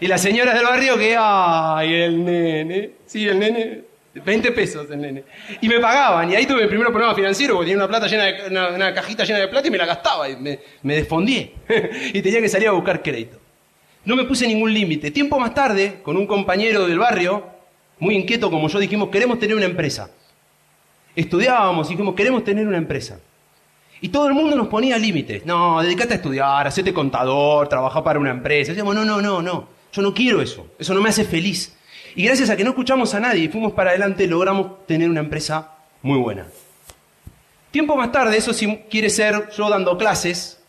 Y 0.00 0.06
las 0.06 0.20
señoras 0.20 0.54
del 0.54 0.64
barrio 0.64 0.96
que, 0.96 1.16
ay, 1.18 1.94
el 1.94 2.24
nene. 2.24 2.90
Sí, 3.06 3.26
el 3.26 3.38
nene. 3.38 3.82
20 4.24 4.52
pesos 4.52 4.90
el 4.90 5.00
nene. 5.00 5.24
Y 5.60 5.68
me 5.68 5.78
pagaban. 5.78 6.30
Y 6.30 6.34
ahí 6.34 6.46
tuve 6.46 6.62
el 6.62 6.68
primer 6.68 6.86
problema 6.88 7.14
financiero 7.14 7.54
porque 7.54 7.70
tenía 7.70 7.84
una, 7.84 7.88
plata 7.88 8.06
llena 8.06 8.24
de, 8.24 8.74
una, 8.74 8.94
cajita 8.94 9.24
llena 9.24 9.40
de 9.40 9.48
plata 9.48 9.68
y 9.68 9.70
me 9.70 9.78
la 9.78 9.86
gastaba. 9.86 10.28
Y 10.28 10.36
me, 10.36 10.58
me 10.82 10.96
desfondí. 10.96 11.52
y 12.12 12.22
tenía 12.22 12.40
que 12.40 12.48
salir 12.48 12.68
a 12.68 12.72
buscar 12.72 13.02
crédito. 13.02 13.38
No 14.04 14.16
me 14.16 14.24
puse 14.24 14.46
ningún 14.46 14.72
límite. 14.72 15.10
Tiempo 15.10 15.38
más 15.38 15.52
tarde, 15.52 16.00
con 16.02 16.16
un 16.16 16.26
compañero 16.26 16.86
del 16.86 16.98
barrio, 16.98 17.44
muy 17.98 18.14
inquieto 18.14 18.50
como 18.50 18.68
yo, 18.68 18.78
dijimos, 18.78 19.08
queremos 19.08 19.38
tener 19.38 19.56
una 19.56 19.66
empresa. 19.66 20.10
Estudiábamos 21.14 21.88
y 21.88 21.90
dijimos, 21.92 22.14
queremos 22.14 22.44
tener 22.44 22.66
una 22.68 22.76
empresa. 22.76 23.18
Y 24.00 24.10
todo 24.10 24.28
el 24.28 24.34
mundo 24.34 24.54
nos 24.54 24.68
ponía 24.68 24.98
límites. 24.98 25.44
No, 25.46 25.82
dedícate 25.82 26.12
a 26.12 26.16
estudiar, 26.16 26.66
hacete 26.66 26.92
contador, 26.92 27.68
trabaja 27.68 28.04
para 28.04 28.18
una 28.18 28.30
empresa. 28.30 28.72
Decíamos, 28.72 28.94
no, 28.94 29.04
no, 29.04 29.20
no, 29.22 29.42
no. 29.42 29.75
Yo 29.96 30.02
no 30.02 30.12
quiero 30.12 30.42
eso. 30.42 30.66
Eso 30.78 30.92
no 30.92 31.00
me 31.00 31.08
hace 31.08 31.24
feliz. 31.24 31.74
Y 32.14 32.24
gracias 32.24 32.50
a 32.50 32.56
que 32.56 32.64
no 32.64 32.70
escuchamos 32.70 33.14
a 33.14 33.20
nadie 33.20 33.44
y 33.44 33.48
fuimos 33.48 33.72
para 33.72 33.90
adelante, 33.90 34.26
logramos 34.26 34.86
tener 34.86 35.08
una 35.08 35.20
empresa 35.20 35.72
muy 36.02 36.18
buena. 36.18 36.46
Tiempo 37.70 37.96
más 37.96 38.12
tarde, 38.12 38.36
eso 38.36 38.52
sí 38.52 38.82
quiere 38.90 39.08
ser 39.08 39.48
yo 39.56 39.70
dando 39.70 39.96
clases. 39.96 40.60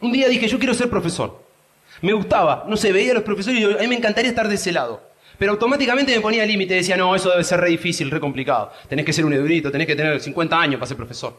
Un 0.00 0.12
día 0.12 0.28
dije, 0.28 0.46
yo 0.46 0.58
quiero 0.58 0.72
ser 0.72 0.88
profesor. 0.88 1.42
Me 2.00 2.12
gustaba, 2.12 2.64
no 2.68 2.76
sé, 2.76 2.92
veía 2.92 3.10
a 3.10 3.14
los 3.14 3.24
profesores 3.24 3.60
y 3.60 3.64
a 3.64 3.80
mí 3.80 3.88
me 3.88 3.96
encantaría 3.96 4.30
estar 4.30 4.46
de 4.46 4.54
ese 4.54 4.70
lado. 4.70 5.02
Pero 5.36 5.50
automáticamente 5.52 6.14
me 6.14 6.20
ponía 6.20 6.46
límite, 6.46 6.74
decía, 6.74 6.96
no, 6.96 7.16
eso 7.16 7.30
debe 7.30 7.42
ser 7.42 7.58
re 7.60 7.70
difícil, 7.70 8.08
re 8.08 8.20
complicado. 8.20 8.70
Tenés 8.88 9.04
que 9.04 9.12
ser 9.12 9.24
un 9.24 9.32
erudito, 9.32 9.72
tenés 9.72 9.88
que 9.88 9.96
tener 9.96 10.20
50 10.20 10.60
años 10.60 10.78
para 10.78 10.86
ser 10.86 10.96
profesor. 10.96 11.36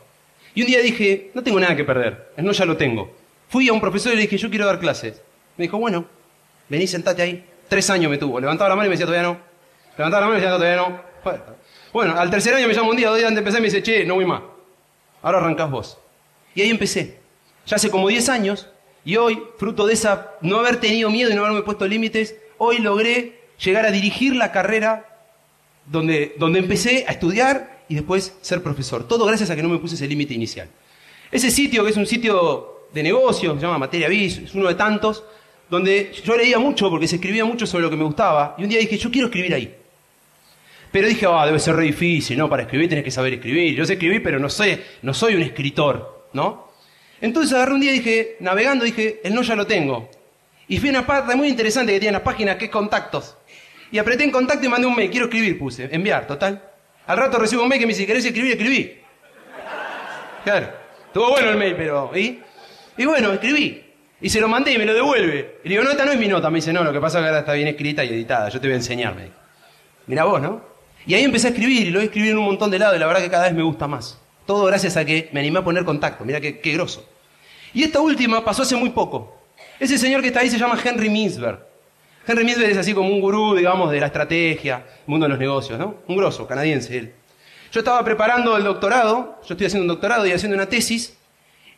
Y 0.54 0.62
un 0.64 0.68
día 0.68 0.80
dije, 0.80 1.32
no 1.34 1.42
tengo 1.44 1.62
nada 1.62 1.78
que 1.78 1.86
perder, 1.86 2.32
no 2.38 2.52
ya 2.52 2.66
lo 2.66 2.76
tengo. 2.76 3.16
Fui 3.48 3.70
a 3.70 3.74
un 3.74 3.80
profesor 3.80 4.12
y 4.12 4.18
le 4.18 4.24
dije, 4.24 4.38
yo 4.38 4.50
quiero 4.50 4.66
dar 4.66 4.80
clases. 4.80 5.22
Me 5.56 5.64
dijo, 5.64 5.78
bueno, 5.78 6.06
vení, 6.70 6.88
sentate 6.88 7.22
ahí. 7.22 7.46
Tres 7.68 7.90
años 7.90 8.10
me 8.10 8.18
tuvo. 8.18 8.40
Levantaba 8.40 8.70
la 8.70 8.76
mano 8.76 8.88
y 8.88 8.90
me 8.90 8.94
decía, 8.94 9.06
todavía 9.06 9.28
no. 9.28 9.38
Levantaba 9.98 10.22
la 10.22 10.28
mano 10.28 10.40
y 10.40 10.42
me 10.42 10.46
decía, 10.46 10.58
todavía 10.58 10.78
no. 10.78 11.02
Bueno, 11.94 12.20
al 12.20 12.30
tercer 12.30 12.54
año 12.54 12.68
me 12.68 12.74
llama 12.74 12.90
un 12.90 12.98
día, 12.98 13.10
dos 13.10 13.18
días 13.18 13.30
antes 13.30 13.38
de 13.38 13.40
empezar, 13.40 13.60
y 13.60 13.62
me 13.62 13.68
dice, 13.70 13.82
che, 13.82 14.06
no 14.06 14.16
voy 14.16 14.26
más. 14.26 14.42
Ahora 15.22 15.40
arrancás 15.40 15.72
vos. 15.72 15.98
Y 16.54 16.62
ahí 16.62 16.70
empecé. 16.70 17.20
Ya 17.66 17.78
hace 17.78 17.90
como 17.90 18.08
10 18.08 18.30
años, 18.30 18.68
y 19.04 19.18
hoy, 19.18 19.42
fruto 19.58 19.86
de 19.86 19.94
esa, 19.94 20.32
no 20.42 20.60
haber 20.60 20.80
tenido 20.80 21.10
miedo 21.10 21.32
y 21.32 21.36
no 21.36 21.46
haberme 21.46 21.62
puesto 21.64 21.88
límites, 21.88 22.36
hoy 22.58 22.80
logré 22.80 23.40
llegar 23.64 23.86
a 23.86 23.92
dirigir 23.92 24.36
la 24.36 24.52
carrera 24.52 25.20
donde, 25.86 26.36
donde 26.38 26.60
empecé 26.60 27.06
a 27.08 27.12
estudiar 27.12 27.84
y 27.88 27.96
después 27.96 28.36
ser 28.42 28.62
profesor. 28.62 29.08
Todo 29.08 29.26
gracias 29.26 29.50
a 29.50 29.56
que 29.56 29.64
no 29.64 29.70
me 29.70 29.78
puse 29.78 29.96
ese 29.96 30.08
límite 30.08 30.34
inicial. 30.34 30.68
Ese 31.32 31.52
sitio, 31.52 31.84
que 31.84 31.92
es 31.92 31.98
un 31.98 32.06
sitio 32.06 32.88
de 32.94 33.04
negocios, 33.04 33.56
se 33.56 33.62
llama 33.62 33.78
Materia 33.78 34.08
Vis, 34.08 34.38
es 34.38 34.56
uno 34.56 34.68
de 34.68 34.76
tantos, 34.76 35.24
donde 35.70 36.12
yo 36.24 36.36
leía 36.38 36.60
mucho 36.60 36.90
porque 36.90 37.08
se 37.08 37.16
escribía 37.16 37.46
mucho 37.46 37.66
sobre 37.66 37.84
lo 37.84 37.90
que 37.90 37.98
me 37.98 38.04
gustaba, 38.04 38.56
y 38.58 38.64
un 38.64 38.70
día 38.70 38.80
dije, 38.80 38.98
yo 38.98 39.12
quiero 39.12 39.28
escribir 39.28 39.54
ahí. 39.54 39.76
Pero 40.92 41.08
dije, 41.08 41.26
ah, 41.30 41.46
debe 41.46 41.60
ser 41.60 41.76
difícil, 41.76 42.38
¿no? 42.38 42.50
Para 42.50 42.64
escribir 42.64 42.88
tenés 42.88 43.04
que 43.04 43.12
saber 43.12 43.34
escribir. 43.34 43.76
Yo 43.76 43.86
sé 43.86 43.94
escribir, 43.94 44.24
pero 44.24 44.40
no 44.40 44.50
sé, 44.50 44.82
no 45.02 45.14
soy 45.14 45.36
un 45.36 45.42
escritor, 45.42 46.28
¿no? 46.32 46.70
Entonces 47.20 47.54
agarré 47.54 47.74
un 47.74 47.82
día 47.82 47.92
y 47.92 48.00
dije, 48.00 48.38
navegando, 48.40 48.86
dije, 48.86 49.20
el 49.24 49.34
no 49.34 49.42
ya 49.42 49.56
lo 49.56 49.68
tengo. 49.68 50.10
Y 50.68 50.78
fui 50.78 50.90
a 50.90 50.92
una 50.94 51.06
parte 51.06 51.36
muy 51.36 51.50
interesante 51.50 51.92
que 51.92 52.00
tiene 52.00 52.14
las 52.14 52.22
páginas, 52.22 52.56
que 52.56 52.66
es 52.66 52.72
contactos. 52.72 53.36
Y 53.92 53.98
apreté 53.98 54.24
en 54.24 54.32
contacto 54.32 54.66
y 54.66 54.70
mandé 54.70 54.88
un 54.88 54.96
mail, 54.96 55.12
quiero 55.12 55.26
escribir, 55.26 55.60
puse, 55.60 55.90
enviar, 55.92 56.28
total. 56.28 56.62
Al 57.08 57.18
rato 57.18 57.38
recibo 57.38 57.64
un 57.64 57.70
mail 57.70 57.80
que 57.80 57.88
me 57.88 57.94
dice, 57.94 58.08
¿querés 58.08 58.26
escribir? 58.26 58.52
Escribí. 58.54 58.98
Claro. 60.44 60.70
Estuvo 61.08 61.30
bueno 61.30 61.50
el 61.50 61.58
mail, 61.58 61.76
pero, 61.76 62.12
¿y? 62.16 62.40
Y 62.98 63.06
bueno, 63.06 63.34
escribí. 63.34 63.85
Y 64.22 64.30
se 64.30 64.40
lo 64.40 64.48
mandé 64.48 64.72
y 64.72 64.78
me 64.78 64.86
lo 64.86 64.94
devuelve. 64.94 65.60
Y 65.64 65.70
le 65.70 65.76
digo, 65.76 65.84
no, 65.84 65.92
esta 65.92 66.06
no 66.06 66.12
es 66.12 66.20
mi 66.20 66.28
nota. 66.28 66.50
Me 66.50 66.58
dice, 66.58 66.72
no, 66.72 66.84
lo 66.84 66.94
que 66.94 67.00
pasa 67.00 67.20
es 67.20 67.24
que 67.24 67.28
ahora 67.28 67.40
está 67.40 67.54
bien 67.54 67.68
escrita 67.68 68.04
y 68.04 68.10
editada. 68.10 68.50
Yo 68.50 68.60
te 68.60 68.68
voy 68.68 68.74
a 68.74 68.78
enseñar, 68.78 69.16
me 69.16 69.30
Mira 70.08 70.24
vos, 70.24 70.42
¿no? 70.42 70.62
Y 71.08 71.14
ahí 71.14 71.24
empecé 71.24 71.48
a 71.48 71.50
escribir 71.52 71.88
y 71.88 71.92
lo 71.92 72.00
he 72.00 72.06
escrito 72.06 72.32
en 72.32 72.38
un 72.38 72.46
montón 72.46 72.72
de 72.72 72.80
lados 72.80 72.96
y 72.96 73.00
la 73.00 73.08
verdad 73.08 73.22
que 73.22 73.30
cada 73.30 73.46
vez 73.46 73.54
me 73.54 73.64
gusta 73.64 73.88
más. 73.88 74.20
Todo 74.46 74.66
gracias 74.66 74.98
a 74.98 75.06
que 75.06 75.30
me 75.34 75.40
animé 75.40 75.60
a 75.60 75.64
poner 75.64 75.84
contacto. 75.84 76.24
Mira 76.26 76.40
qué, 76.40 76.60
qué 76.60 76.74
grosso. 76.74 77.08
Y 77.74 77.84
esta 77.84 78.00
última 78.00 78.44
pasó 78.44 78.62
hace 78.62 78.76
muy 78.76 78.92
poco. 78.92 79.38
Ese 79.80 79.98
señor 79.98 80.22
que 80.22 80.28
está 80.28 80.40
ahí 80.40 80.50
se 80.50 80.58
llama 80.58 80.80
Henry 80.84 81.10
Minsberg. 81.10 81.60
Henry 82.28 82.44
Minsberg 82.44 82.72
es 82.72 82.78
así 82.78 82.94
como 82.94 83.10
un 83.10 83.20
gurú, 83.20 83.56
digamos, 83.56 83.92
de 83.92 84.00
la 84.00 84.08
estrategia, 84.08 84.84
mundo 85.06 85.26
de 85.26 85.30
los 85.30 85.40
negocios, 85.40 85.78
¿no? 85.78 85.98
Un 86.08 86.18
grosso, 86.18 86.48
canadiense 86.48 86.98
él. 86.98 87.14
Yo 87.72 87.80
estaba 87.80 88.04
preparando 88.04 88.56
el 88.58 88.64
doctorado, 88.64 89.40
yo 89.46 89.54
estoy 89.54 89.68
haciendo 89.68 89.84
un 89.84 89.90
doctorado 89.90 90.26
y 90.26 90.32
haciendo 90.32 90.56
una 90.56 90.68
tesis, 90.68 91.15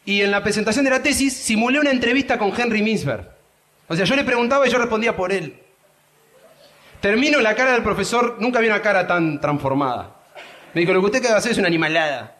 y 0.08 0.22
en 0.22 0.32
la 0.32 0.42
presentación 0.42 0.86
de 0.86 0.92
la 0.92 1.04
tesis 1.04 1.36
simulé 1.36 1.82
una 1.82 1.92
entrevista 1.92 2.40
con 2.40 2.58
Henry 2.58 2.82
Minsberg. 2.82 3.30
O 3.90 3.96
sea, 3.96 4.06
yo 4.06 4.16
le 4.16 4.24
preguntaba 4.24 4.66
y 4.66 4.72
yo 4.72 4.78
respondía 4.78 5.18
por 5.18 5.34
él. 5.34 5.60
Termino 7.02 7.42
la 7.42 7.54
cara 7.56 7.74
del 7.74 7.84
profesor, 7.84 8.38
nunca 8.40 8.62
vi 8.62 8.68
una 8.68 8.82
cara 8.82 9.06
tan 9.06 9.42
transformada. 9.42 10.16
Me 10.74 10.80
dijo, 10.80 10.94
lo 10.94 11.02
que 11.02 11.08
usted 11.08 11.22
que 11.22 11.28
va 11.28 11.36
a 11.36 11.38
hacer 11.40 11.52
es 11.52 11.58
una 11.58 11.68
animalada. 11.68 12.38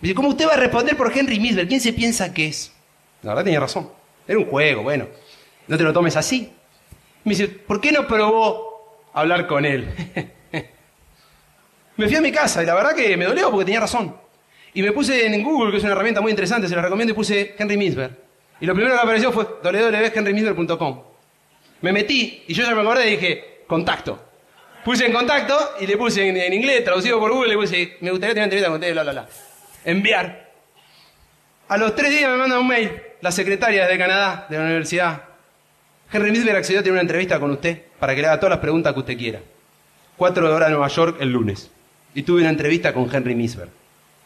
Me 0.00 0.06
dice, 0.06 0.14
¿cómo 0.14 0.28
usted 0.28 0.46
va 0.46 0.52
a 0.52 0.58
responder 0.58 0.96
por 0.96 1.10
Henry 1.12 1.40
Misber? 1.40 1.66
¿Quién 1.66 1.80
se 1.80 1.92
piensa 1.92 2.32
que 2.32 2.46
es? 2.46 2.72
La 3.22 3.30
verdad 3.30 3.42
tenía 3.42 3.58
razón. 3.58 3.90
Era 4.28 4.38
un 4.38 4.46
juego, 4.46 4.84
bueno. 4.84 5.08
No 5.66 5.76
te 5.76 5.82
lo 5.82 5.92
tomes 5.92 6.16
así. 6.16 6.52
Me 7.24 7.30
dice, 7.30 7.48
¿por 7.48 7.80
qué 7.80 7.90
no 7.90 8.06
probó 8.06 9.08
hablar 9.12 9.48
con 9.48 9.64
él? 9.64 9.92
me 11.96 12.06
fui 12.06 12.14
a 12.14 12.20
mi 12.20 12.30
casa 12.30 12.62
y 12.62 12.66
la 12.66 12.76
verdad 12.76 12.94
que 12.94 13.16
me 13.16 13.24
dolió 13.24 13.50
porque 13.50 13.64
tenía 13.64 13.80
razón. 13.80 14.29
Y 14.74 14.82
me 14.82 14.92
puse 14.92 15.26
en 15.26 15.42
Google, 15.42 15.70
que 15.70 15.78
es 15.78 15.82
una 15.82 15.92
herramienta 15.92 16.20
muy 16.20 16.30
interesante, 16.30 16.68
se 16.68 16.76
la 16.76 16.82
recomiendo, 16.82 17.12
y 17.12 17.16
puse 17.16 17.54
Henry 17.58 17.76
Misber. 17.76 18.10
Y 18.60 18.66
lo 18.66 18.74
primero 18.74 18.94
que 18.94 19.00
apareció 19.00 19.32
fue 19.32 19.44
www.henrymisber.com. 19.62 21.02
Me 21.80 21.92
metí 21.92 22.44
y 22.46 22.54
yo 22.54 22.62
ya 22.62 22.74
me 22.74 22.82
acordé 22.82 23.08
y 23.08 23.10
dije, 23.12 23.62
contacto. 23.66 24.18
Puse 24.84 25.06
en 25.06 25.12
contacto 25.12 25.56
y 25.80 25.86
le 25.86 25.96
puse 25.96 26.26
en, 26.26 26.52
inglés, 26.52 26.84
traducido 26.84 27.18
por 27.18 27.32
Google, 27.32 27.50
le 27.50 27.56
puse, 27.56 27.96
me 28.00 28.10
gustaría 28.10 28.34
tener 28.34 28.44
entrevista 28.44 28.68
con 28.68 28.80
usted, 28.80 28.92
bla, 28.92 29.02
bla, 29.02 29.12
bla. 29.12 29.28
Enviar. 29.84 30.50
A 31.68 31.76
los 31.76 31.94
tres 31.94 32.10
días 32.10 32.30
me 32.30 32.36
manda 32.36 32.58
un 32.58 32.66
mail, 32.66 32.90
la 33.20 33.30
secretaria 33.30 33.86
de 33.86 33.98
Canadá, 33.98 34.46
de 34.48 34.58
la 34.58 34.64
universidad. 34.64 35.22
Henry 36.12 36.30
Misber 36.30 36.56
accedió 36.56 36.80
a 36.80 36.82
tener 36.82 36.94
una 36.94 37.02
entrevista 37.02 37.38
con 37.38 37.50
usted 37.50 37.82
para 37.98 38.14
que 38.14 38.20
le 38.20 38.28
haga 38.28 38.40
todas 38.40 38.50
las 38.50 38.60
preguntas 38.60 38.92
que 38.92 38.98
usted 39.00 39.16
quiera. 39.16 39.40
Cuatro 40.16 40.48
de 40.48 40.54
hora 40.54 40.66
en 40.66 40.72
Nueva 40.72 40.88
York 40.88 41.16
el 41.20 41.30
lunes. 41.30 41.70
Y 42.14 42.24
tuve 42.24 42.40
una 42.40 42.50
entrevista 42.50 42.92
con 42.92 43.14
Henry 43.14 43.34
Misber. 43.34 43.68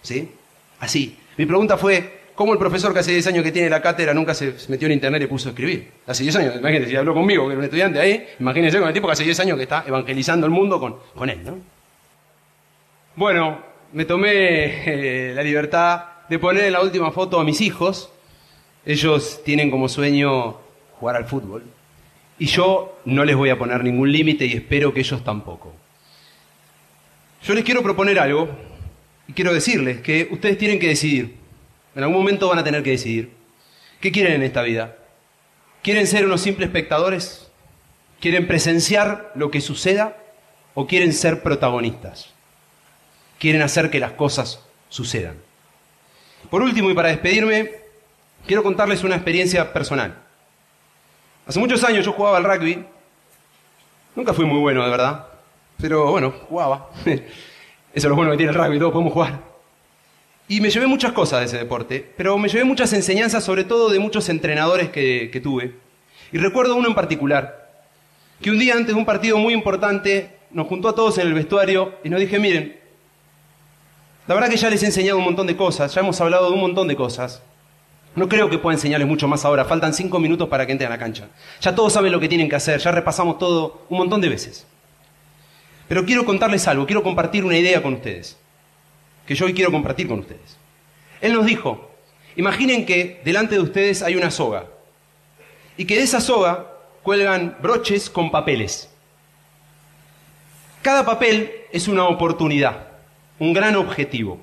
¿Sí? 0.05 0.31
Así. 0.79 1.19
Mi 1.37 1.47
pregunta 1.47 1.77
fue, 1.77 2.23
¿Cómo 2.35 2.53
el 2.53 2.59
profesor 2.59 2.93
que 2.93 2.99
hace 2.99 3.13
10 3.13 3.29
años 3.29 3.45
que 3.45 3.53
tiene 3.53 3.71
la 3.71 3.81
cátedra 3.81 4.13
nunca 4.13 4.35
se 4.35 4.55
metió 4.69 4.87
en 4.87 4.93
internet 4.93 5.23
y 5.23 5.27
puso 5.27 5.49
a 5.49 5.53
escribir? 5.53 5.89
Hace 6.05 6.25
10 6.25 6.37
años, 6.37 6.57
imagínense, 6.57 6.91
si 6.91 6.97
habló 6.97 7.15
conmigo, 7.15 7.45
que 7.45 7.53
era 7.53 7.59
un 7.61 7.65
estudiante 7.65 8.01
ahí, 8.01 8.27
imagínense 8.41 8.79
con 8.81 8.89
el 8.89 8.95
tipo 8.95 9.07
que 9.07 9.13
hace 9.13 9.23
10 9.23 9.39
años 9.41 9.57
que 9.57 9.63
está 9.63 9.85
evangelizando 9.87 10.45
el 10.45 10.51
mundo 10.51 10.81
con, 10.81 10.97
con 11.15 11.31
él, 11.31 11.45
¿no? 11.45 11.59
Bueno, 13.15 13.61
me 13.93 14.05
tomé 14.05 14.31
eh, 14.31 15.33
la 15.33 15.45
libertad 15.45 16.07
de 16.29 16.41
poner 16.41 16.65
en 16.65 16.73
la 16.73 16.83
última 16.83 17.13
foto 17.13 17.39
a 17.39 17.45
mis 17.45 17.61
hijos. 17.61 18.11
Ellos 18.85 19.43
tienen 19.45 19.71
como 19.71 19.89
sueño 19.89 20.57
jugar 20.99 21.15
al 21.15 21.27
fútbol. 21.27 21.63
Y 22.41 22.47
yo 22.47 22.99
no 23.05 23.25
les 23.25 23.37
voy 23.37 23.51
a 23.51 23.59
poner 23.59 23.85
ningún 23.85 24.11
límite 24.11 24.45
y 24.47 24.55
espero 24.55 24.93
que 24.93 25.01
ellos 25.01 25.23
tampoco. 25.23 25.73
Yo 27.45 27.55
les 27.55 27.63
quiero 27.63 27.85
proponer 27.85 28.19
algo 28.19 28.49
y 29.27 29.33
quiero 29.33 29.55
decirles 29.55 30.01
que 30.01 30.29
ustedes 30.31 30.59
tienen 30.59 30.79
que 30.79 30.89
decidir. 30.89 31.37
En 31.95 32.03
algún 32.03 32.19
momento 32.19 32.49
van 32.49 32.59
a 32.59 32.65
tener 32.65 32.83
que 32.83 32.91
decidir. 32.91 33.31
¿Qué 34.01 34.13
quieren 34.13 34.35
en 34.35 34.43
esta 34.43 34.63
vida? 34.63 34.97
¿Quieren 35.83 36.07
ser 36.07 36.27
unos 36.27 36.41
simples 36.41 36.69
espectadores? 36.69 37.49
¿Quieren 38.21 38.47
presenciar 38.47 39.33
lo 39.35 39.51
que 39.51 39.61
suceda? 39.61 40.17
¿O 40.75 40.87
quieren 40.87 41.13
ser 41.13 41.43
protagonistas? 41.43 42.33
¿Quieren 43.39 43.63
hacer 43.63 43.91
que 43.91 44.01
las 44.01 44.13
cosas 44.13 44.61
sucedan? 44.89 45.37
Por 46.51 46.63
último, 46.63 46.91
y 46.91 46.95
para 46.95 47.09
despedirme, 47.09 47.71
quiero 48.47 48.63
contarles 48.63 49.05
una 49.05 49.15
experiencia 49.15 49.73
personal. 49.73 50.19
Hace 51.47 51.59
muchos 51.59 51.85
años 51.85 52.05
yo 52.05 52.13
jugaba 52.13 52.39
al 52.39 52.45
rugby. 52.45 52.85
Nunca 54.17 54.33
fui 54.33 54.45
muy 54.45 54.61
bueno, 54.61 54.85
de 54.85 54.91
verdad. 54.91 55.27
Pero 55.81 56.11
bueno, 56.11 56.33
jugaba. 56.49 56.91
Eso 57.95 58.09
es 58.09 58.11
lo 58.11 58.17
bueno 58.17 58.33
que 58.33 58.37
tiene 58.37 58.51
el 58.51 58.59
rugby, 58.59 58.79
todos 58.79 58.93
podemos 58.93 59.13
jugar. 59.13 59.41
Y 60.49 60.61
me 60.61 60.69
llevé 60.69 60.87
muchas 60.87 61.13
cosas 61.13 61.41
de 61.41 61.47
ese 61.47 61.59
deporte, 61.59 62.13
pero 62.17 62.37
me 62.37 62.49
llevé 62.49 62.65
muchas 62.65 62.93
enseñanzas, 62.93 63.45
sobre 63.45 63.63
todo 63.63 63.89
de 63.89 64.01
muchos 64.01 64.29
entrenadores 64.29 64.91
que, 64.91 65.41
tuve. 65.43 65.75
Y 66.33 66.39
recuerdo 66.39 66.75
uno 66.75 66.89
en 66.89 66.95
particular, 66.95 67.71
que 68.43 68.51
un 68.51 68.59
día 68.59 68.75
antes 68.75 68.89
de 68.89 68.95
un 68.95 69.07
partido 69.07 69.39
muy 69.39 69.55
importante 69.55 70.37
nos 70.51 70.67
juntó 70.67 70.89
a 70.89 70.95
todos 70.95 71.19
en 71.19 71.29
el 71.29 71.35
vestuario 71.35 71.95
y 72.03 72.09
nos 72.09 72.19
dije, 72.19 72.39
miren, 72.41 72.77
la 74.27 74.35
verdad 74.35 74.51
que 74.51 74.57
ya 74.57 74.71
les 74.71 74.83
he 74.83 74.87
enseñado 74.87 75.19
un 75.19 75.25
montón 75.25 75.47
de 75.47 75.57
cosas, 75.57 75.95
ya 75.95 76.01
hemos 76.01 76.21
hablado 76.21 76.49
de 76.49 76.55
un 76.55 76.61
montón 76.61 76.89
de 76.89 76.97
cosas. 76.97 77.43
No 78.17 78.29
creo 78.29 78.51
que 78.51 78.59
pueda 78.59 78.75
enseñarles 78.75 79.09
mucho 79.09 79.29
más 79.29 79.45
ahora, 79.45 79.65
faltan 79.65 79.95
cinco 79.95 80.19
minutos 80.19 80.49
para 80.49 80.67
que 80.67 80.73
entren 80.73 80.89
a 80.89 80.95
la 80.95 80.99
cancha. 80.99 81.29
Ya 81.61 81.75
todos 81.75 81.93
saben 81.93 82.11
lo 82.11 82.19
que 82.19 82.29
tienen 82.29 82.49
que 82.49 82.57
hacer, 82.57 82.81
ya 82.81 82.91
repasamos 82.91 83.39
todo 83.39 83.87
un 83.89 83.99
montón 83.99 84.21
de 84.21 84.29
veces. 84.29 84.67
Pero 85.89 86.05
quiero 86.05 86.25
contarles 86.25 86.67
algo, 86.67 86.87
quiero 86.87 87.03
compartir 87.03 87.45
una 87.45 87.59
idea 87.59 87.83
con 87.83 87.95
ustedes 87.95 88.39
que 89.27 89.35
yo 89.35 89.47
hoy 89.47 89.55
quiero 89.55 89.73
compartir 89.73 90.09
con 90.09 90.21
ustedes. 90.21 90.57
Él 91.21 91.33
nos 91.33 91.47
dijo, 91.47 91.91
imaginen 92.37 92.85
que 92.85 93.21
delante 93.25 93.55
de 93.55 93.61
ustedes 93.61 94.03
hay 94.03 94.17
una 94.17 94.31
soga 94.31 94.67
y 95.77 95.85
que 95.87 95.97
de 95.97 96.03
esa 96.03 96.21
soga 96.21 96.67
cuelgan 97.03 97.57
broches 97.61 98.11
con 98.11 98.31
papeles. 98.31 98.91
Cada 100.83 101.05
papel 101.05 101.51
es 101.73 101.89
una 101.89 102.05
oportunidad, 102.05 102.89
un 103.39 103.55
gran 103.55 103.77
objetivo. 103.77 104.39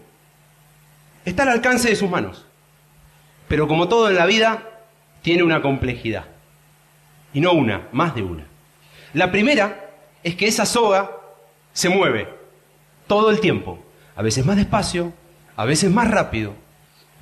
Está 1.24 1.44
al 1.44 1.50
alcance 1.50 1.90
de 1.90 1.96
sus 1.96 2.10
manos, 2.10 2.46
pero 3.48 3.68
como 3.68 3.88
todo 3.88 4.10
en 4.10 4.16
la 4.16 4.26
vida, 4.26 4.68
tiene 5.22 5.44
una 5.44 5.62
complejidad. 5.62 6.26
Y 7.34 7.42
no 7.42 7.54
una, 7.54 7.88
más 7.92 8.16
de 8.16 8.24
una. 8.24 8.46
La 9.14 9.32
primera 9.32 9.92
es 10.24 10.36
que 10.36 10.48
esa 10.48 10.66
soga 10.66 11.21
se 11.74 11.90
mueve 11.90 12.30
todo 13.08 13.30
el 13.30 13.40
tiempo 13.40 13.80
a 14.16 14.22
veces 14.22 14.46
más 14.46 14.58
despacio, 14.58 15.14
a 15.56 15.66
veces 15.66 15.90
más 15.90 16.10
rápido, 16.10 16.54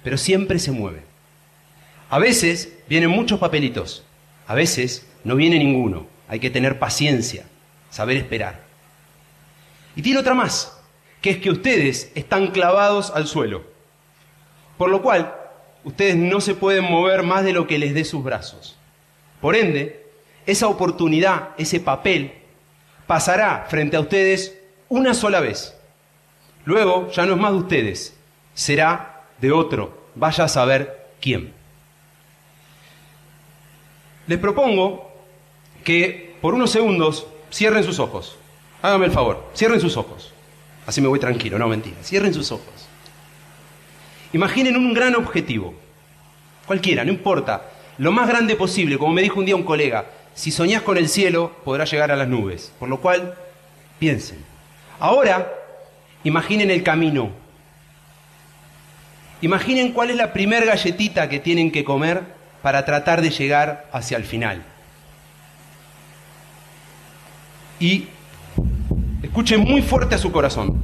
pero 0.03 0.17
siempre 0.17 0.59
se 0.59 0.71
mueve. 0.71 1.03
A 2.09 2.19
veces 2.19 2.73
vienen 2.87 3.09
muchos 3.09 3.39
papelitos, 3.39 4.03
a 4.47 4.55
veces 4.55 5.05
no 5.23 5.35
viene 5.35 5.59
ninguno. 5.59 6.07
Hay 6.27 6.39
que 6.39 6.49
tener 6.49 6.79
paciencia, 6.79 7.45
saber 7.89 8.17
esperar. 8.17 8.61
Y 9.95 10.01
tiene 10.01 10.19
otra 10.19 10.33
más, 10.33 10.77
que 11.21 11.31
es 11.31 11.37
que 11.37 11.51
ustedes 11.51 12.11
están 12.15 12.47
clavados 12.47 13.11
al 13.11 13.27
suelo, 13.27 13.63
por 14.77 14.89
lo 14.89 15.01
cual 15.01 15.35
ustedes 15.83 16.15
no 16.15 16.41
se 16.41 16.55
pueden 16.55 16.85
mover 16.85 17.23
más 17.23 17.43
de 17.43 17.53
lo 17.53 17.67
que 17.67 17.79
les 17.79 17.93
dé 17.93 18.05
sus 18.05 18.23
brazos. 18.23 18.77
Por 19.41 19.55
ende, 19.55 20.05
esa 20.45 20.67
oportunidad, 20.67 21.49
ese 21.57 21.79
papel, 21.79 22.33
pasará 23.09 23.65
frente 23.67 23.97
a 23.97 24.01
ustedes 24.01 24.55
una 24.87 25.15
sola 25.15 25.39
vez. 25.39 25.75
Luego 26.63 27.09
ya 27.09 27.25
no 27.25 27.33
es 27.33 27.39
más 27.39 27.53
de 27.53 27.57
ustedes, 27.57 28.15
será 28.53 29.23
de 29.41 29.51
otro. 29.51 30.03
Vaya 30.13 30.43
a 30.43 30.47
saber 30.47 31.07
quién. 31.19 31.51
les 34.27 34.37
propongo 34.37 35.11
que 35.83 36.35
por 36.39 36.53
unos 36.53 36.69
segundos 36.69 37.25
cierren 37.51 37.83
sus 37.83 37.97
ojos. 37.97 38.37
Háganme 38.83 39.07
el 39.07 39.11
favor, 39.11 39.43
cierren 39.55 39.81
sus 39.81 39.97
ojos. 39.97 40.31
Así 40.85 41.01
me 41.01 41.07
voy 41.07 41.17
tranquilo, 41.17 41.57
no 41.57 41.67
mentira. 41.67 41.97
Cierren 42.03 42.35
sus 42.35 42.51
ojos. 42.51 42.87
Imaginen 44.33 44.77
un 44.77 44.93
gran 44.93 45.15
objetivo. 45.15 45.73
Cualquiera, 46.67 47.03
no 47.03 47.11
importa. 47.11 47.71
Lo 47.97 48.11
más 48.11 48.29
grande 48.29 48.55
posible, 48.55 48.99
como 48.99 49.13
me 49.13 49.23
dijo 49.23 49.39
un 49.39 49.47
día 49.47 49.55
un 49.55 49.63
colega, 49.63 50.05
si 50.39 50.51
soñás 50.51 50.83
con 50.83 50.97
el 50.97 51.09
cielo, 51.09 51.51
podrás 51.65 51.91
llegar 51.91 52.11
a 52.11 52.15
las 52.15 52.29
nubes. 52.29 52.71
Por 52.79 52.87
lo 52.87 53.01
cual, 53.01 53.35
piensen. 53.99 54.37
Ahora, 54.97 55.53
imaginen 56.23 56.71
el 56.71 56.81
camino. 56.81 57.31
Imaginen 59.41 59.91
cuál 59.91 60.11
es 60.11 60.15
la 60.15 60.31
primer 60.31 60.65
galletita 60.65 61.27
que 61.27 61.41
tienen 61.41 61.73
que 61.73 61.83
comer 61.83 62.23
para 62.61 62.85
tratar 62.85 63.21
de 63.21 63.31
llegar 63.31 63.89
hacia 63.91 64.15
el 64.15 64.23
final. 64.23 64.63
Y 67.81 68.07
escuchen 69.21 69.59
muy 69.59 69.81
fuerte 69.81 70.15
a 70.15 70.19
su 70.19 70.31
corazón. 70.31 70.81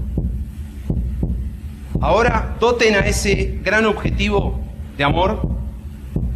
Ahora 2.01 2.57
doten 2.59 2.95
a 2.95 2.99
ese 2.99 3.61
gran 3.63 3.85
objetivo 3.85 4.59
de 4.97 5.05
amor, 5.05 5.47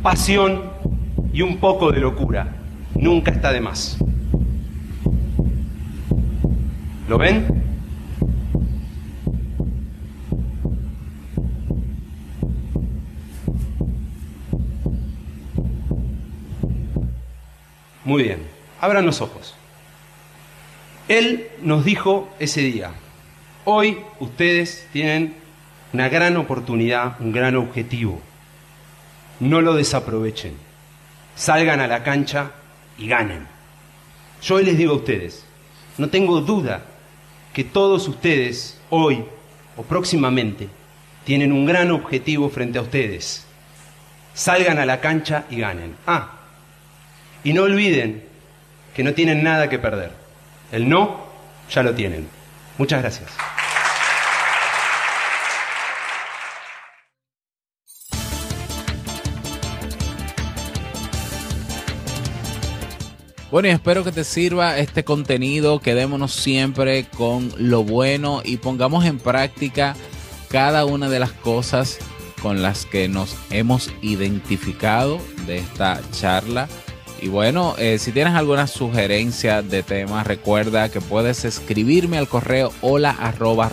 pasión 0.01 0.71
y 1.33 1.41
un 1.41 1.57
poco 1.57 1.91
de 1.91 1.99
locura. 1.99 2.58
Nunca 2.95 3.31
está 3.31 3.51
de 3.51 3.61
más. 3.61 3.97
¿Lo 7.07 7.17
ven? 7.17 7.59
Muy 18.05 18.23
bien, 18.23 18.39
abran 18.81 19.05
los 19.05 19.21
ojos. 19.21 19.55
Él 21.07 21.47
nos 21.61 21.85
dijo 21.85 22.29
ese 22.39 22.61
día, 22.61 22.91
hoy 23.65 23.99
ustedes 24.19 24.87
tienen 24.93 25.35
una 25.93 26.09
gran 26.09 26.37
oportunidad, 26.37 27.19
un 27.19 27.31
gran 27.31 27.55
objetivo. 27.55 28.21
No 29.39 29.61
lo 29.61 29.73
desaprovechen. 29.73 30.53
Salgan 31.35 31.79
a 31.79 31.87
la 31.87 32.03
cancha 32.03 32.51
y 32.99 33.07
ganen. 33.07 33.47
Yo 34.41 34.59
les 34.59 34.77
digo 34.77 34.93
a 34.93 34.97
ustedes, 34.97 35.43
no 35.97 36.09
tengo 36.09 36.41
duda 36.41 36.85
que 37.53 37.63
todos 37.63 38.07
ustedes 38.07 38.79
hoy 38.89 39.23
o 39.75 39.83
próximamente 39.83 40.69
tienen 41.25 41.51
un 41.51 41.65
gran 41.65 41.91
objetivo 41.91 42.49
frente 42.49 42.77
a 42.77 42.81
ustedes. 42.81 43.45
Salgan 44.33 44.77
a 44.77 44.85
la 44.85 45.01
cancha 45.01 45.45
y 45.49 45.59
ganen. 45.59 45.95
Ah, 46.05 46.33
y 47.43 47.53
no 47.53 47.63
olviden 47.63 48.23
que 48.95 49.03
no 49.03 49.13
tienen 49.13 49.43
nada 49.43 49.69
que 49.69 49.79
perder. 49.79 50.11
El 50.71 50.87
no 50.87 51.25
ya 51.69 51.83
lo 51.83 51.93
tienen. 51.93 52.27
Muchas 52.77 53.01
gracias. 53.01 53.58
Bueno, 63.51 63.67
y 63.67 63.71
espero 63.71 64.03
que 64.03 64.11
te 64.11 64.23
sirva 64.23 64.77
este 64.77 65.03
contenido. 65.03 65.79
Quedémonos 65.79 66.33
siempre 66.33 67.07
con 67.17 67.51
lo 67.57 67.83
bueno 67.83 68.41
y 68.45 68.57
pongamos 68.57 69.05
en 69.05 69.17
práctica 69.17 69.95
cada 70.49 70.85
una 70.85 71.09
de 71.09 71.19
las 71.19 71.31
cosas 71.31 71.97
con 72.43 72.61
las 72.61 72.85
que 72.85 73.07
nos 73.07 73.35
hemos 73.49 73.91
identificado 74.03 75.19
de 75.47 75.57
esta 75.57 75.99
charla. 76.11 76.69
Y 77.21 77.27
bueno, 77.27 77.73
eh, 77.79 77.97
si 77.97 78.11
tienes 78.11 78.35
alguna 78.35 78.67
sugerencia 78.67 79.63
de 79.63 79.81
temas, 79.81 80.27
recuerda 80.27 80.89
que 80.89 81.01
puedes 81.01 81.43
escribirme 81.43 82.19
al 82.19 82.29
correo 82.29 82.71
hola 82.81 83.11
arroba 83.11 83.69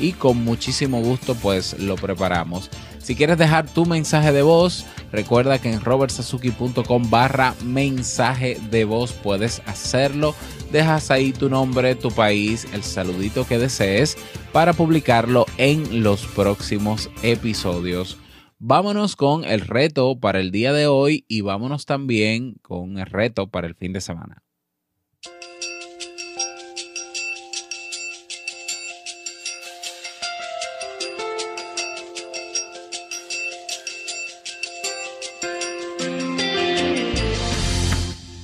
y 0.00 0.12
con 0.12 0.36
muchísimo 0.44 1.02
gusto 1.02 1.34
pues 1.34 1.78
lo 1.78 1.96
preparamos. 1.96 2.70
Si 3.08 3.16
quieres 3.16 3.38
dejar 3.38 3.66
tu 3.66 3.86
mensaje 3.86 4.32
de 4.32 4.42
voz, 4.42 4.84
recuerda 5.10 5.58
que 5.58 5.72
en 5.72 5.80
robertsazuki.com 5.80 7.08
barra 7.08 7.54
mensaje 7.64 8.58
de 8.70 8.84
voz 8.84 9.14
puedes 9.14 9.62
hacerlo. 9.64 10.34
Dejas 10.72 11.10
ahí 11.10 11.32
tu 11.32 11.48
nombre, 11.48 11.94
tu 11.94 12.10
país, 12.10 12.68
el 12.74 12.82
saludito 12.82 13.46
que 13.46 13.56
desees 13.56 14.18
para 14.52 14.74
publicarlo 14.74 15.46
en 15.56 16.02
los 16.02 16.26
próximos 16.26 17.08
episodios. 17.22 18.18
Vámonos 18.58 19.16
con 19.16 19.46
el 19.46 19.62
reto 19.62 20.20
para 20.20 20.40
el 20.40 20.50
día 20.50 20.74
de 20.74 20.86
hoy 20.86 21.24
y 21.28 21.40
vámonos 21.40 21.86
también 21.86 22.56
con 22.60 22.98
el 22.98 23.06
reto 23.06 23.48
para 23.48 23.66
el 23.66 23.74
fin 23.74 23.94
de 23.94 24.02
semana. 24.02 24.42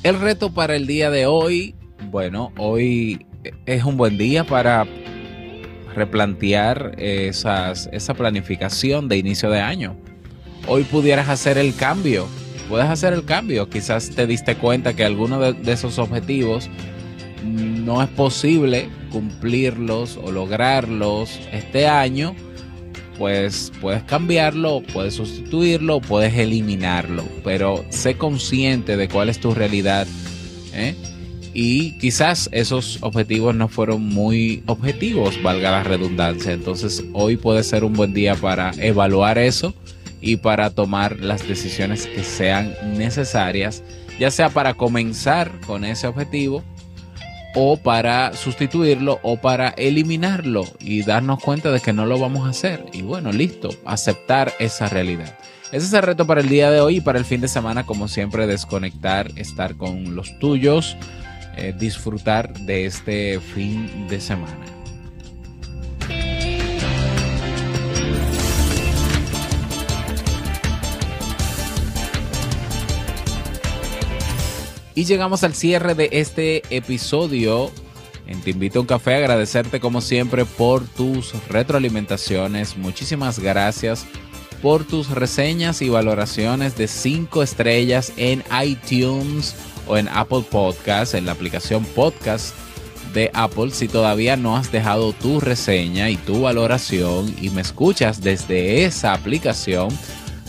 El 0.05 0.21
reto 0.21 0.53
para 0.53 0.77
el 0.77 0.87
día 0.87 1.09
de 1.09 1.25
hoy, 1.25 1.75
bueno, 2.11 2.53
hoy 2.59 3.27
es 3.65 3.85
un 3.85 3.97
buen 3.97 4.19
día 4.19 4.45
para 4.45 4.87
replantear 5.95 6.95
esa 6.99 8.15
planificación 8.15 9.09
de 9.09 9.17
inicio 9.17 9.49
de 9.49 9.61
año. 9.61 9.97
Hoy 10.69 10.85
pudieras 10.85 11.31
hacer 11.31 11.57
el 11.57 11.75
cambio, 11.75 12.29
puedes 12.69 12.87
hacer 12.87 13.15
el 13.15 13.25
cambio. 13.25 13.71
Quizás 13.71 14.11
te 14.11 14.27
diste 14.27 14.57
cuenta 14.57 14.93
que 14.93 15.07
alguno 15.07 15.41
de 15.41 15.73
esos 15.73 15.99
objetivos 15.99 16.69
no 17.43 18.03
es 18.03 18.09
posible 18.11 18.91
cumplirlos 19.11 20.19
o 20.23 20.31
lograrlos 20.31 21.41
este 21.51 21.87
año 21.87 22.37
pues 23.19 23.73
puedes 23.81 24.03
cambiarlo, 24.05 24.83
puedes 24.93 25.15
sustituirlo, 25.15 26.01
puedes 26.01 26.35
eliminarlo, 26.35 27.25
pero 27.43 27.85
sé 27.91 28.17
consciente 28.17 28.97
de 28.97 29.09
cuál 29.09 29.29
es 29.29 29.41
tu 29.41 29.55
realidad. 29.55 30.07
¿eh? 30.73 30.95
Y 31.55 31.97
quizás 31.99 32.49
esos 32.53 32.99
objetivos 33.01 33.55
no 33.55 33.69
fueron 33.69 34.03
muy 34.03 34.63
objetivos, 34.67 35.41
valga 35.43 35.71
la 35.71 35.85
redundancia. 35.85 36.53
Entonces 36.53 37.05
hoy 37.13 37.37
puede 37.37 37.63
ser 37.63 37.85
un 37.85 37.93
buen 37.93 38.13
día 38.13 38.35
para 38.35 38.73
evaluar 38.79 39.39
eso 39.39 39.73
y 40.21 40.37
para 40.37 40.71
tomar 40.71 41.21
las 41.21 41.47
decisiones 41.47 42.07
que 42.07 42.25
sean 42.25 42.75
necesarias, 42.97 43.83
ya 44.19 44.31
sea 44.31 44.49
para 44.49 44.75
comenzar 44.75 45.53
con 45.67 45.85
ese 45.85 46.09
objetivo 46.09 46.65
o 47.55 47.77
para 47.77 48.35
sustituirlo 48.35 49.21
o 49.23 49.37
para 49.37 49.69
eliminarlo 49.71 50.65
y 50.81 51.03
darnos 51.03 51.41
cuenta 51.41 51.71
de 51.71 51.81
que 51.81 51.93
no 51.93 52.07
lo 52.07 52.19
vamos 52.19 52.47
a 52.47 52.51
hacer. 52.51 52.85
Y 52.93 53.03
bueno, 53.03 53.33
listo, 53.33 53.71
aceptar 53.85 54.53
esa 54.59 54.89
realidad. 54.89 55.39
Ese 55.73 55.87
es 55.87 55.93
el 55.93 56.03
reto 56.03 56.27
para 56.27 56.41
el 56.41 56.49
día 56.49 56.71
de 56.71 56.81
hoy 56.81 56.97
y 56.97 57.01
para 57.01 57.19
el 57.19 57.25
fin 57.25 57.41
de 57.41 57.49
semana, 57.49 57.85
como 57.87 58.09
siempre, 58.09 58.47
desconectar, 58.47 59.31
estar 59.37 59.77
con 59.77 60.15
los 60.15 60.39
tuyos, 60.39 60.97
eh, 61.57 61.75
disfrutar 61.77 62.53
de 62.61 62.87
este 62.87 63.41
fin 63.41 64.07
de 64.09 64.21
semana. 64.21 64.74
Y 74.95 75.05
llegamos 75.05 75.43
al 75.43 75.55
cierre 75.55 75.95
de 75.95 76.09
este 76.13 76.63
episodio. 76.71 77.73
En 78.27 78.41
Te 78.41 78.51
invito 78.51 78.79
a 78.79 78.83
un 78.83 78.87
café, 78.87 79.17
agradecerte 79.17 79.81
como 79.81 80.01
siempre 80.01 80.45
por 80.45 80.87
tus 80.87 81.35
retroalimentaciones. 81.49 82.77
Muchísimas 82.77 83.41
gracias 83.41 84.07
por 84.63 84.85
tus 84.85 85.11
reseñas 85.11 85.83
y 85.83 85.89
valoraciones 85.89 86.77
de 86.77 86.87
5 86.87 87.43
estrellas 87.43 88.13
en 88.17 88.45
iTunes 88.65 89.57
o 89.89 89.99
en 89.99 90.09
Apple 90.09 90.45
Podcast, 90.49 91.15
en 91.15 91.27
la 91.27 91.33
aplicación 91.33 91.85
podcast 91.85 92.55
de 93.13 93.31
Apple. 93.35 93.73
Si 93.73 93.89
todavía 93.89 94.37
no 94.37 94.57
has 94.57 94.71
dejado 94.71 95.13
tu 95.13 95.41
reseña 95.41 96.09
y 96.09 96.17
tu 96.17 96.43
valoración 96.43 97.35
y 97.43 97.51
me 97.51 97.63
escuchas 97.63 98.23
desde 98.23 98.85
esa 98.85 99.13
aplicación, 99.13 99.89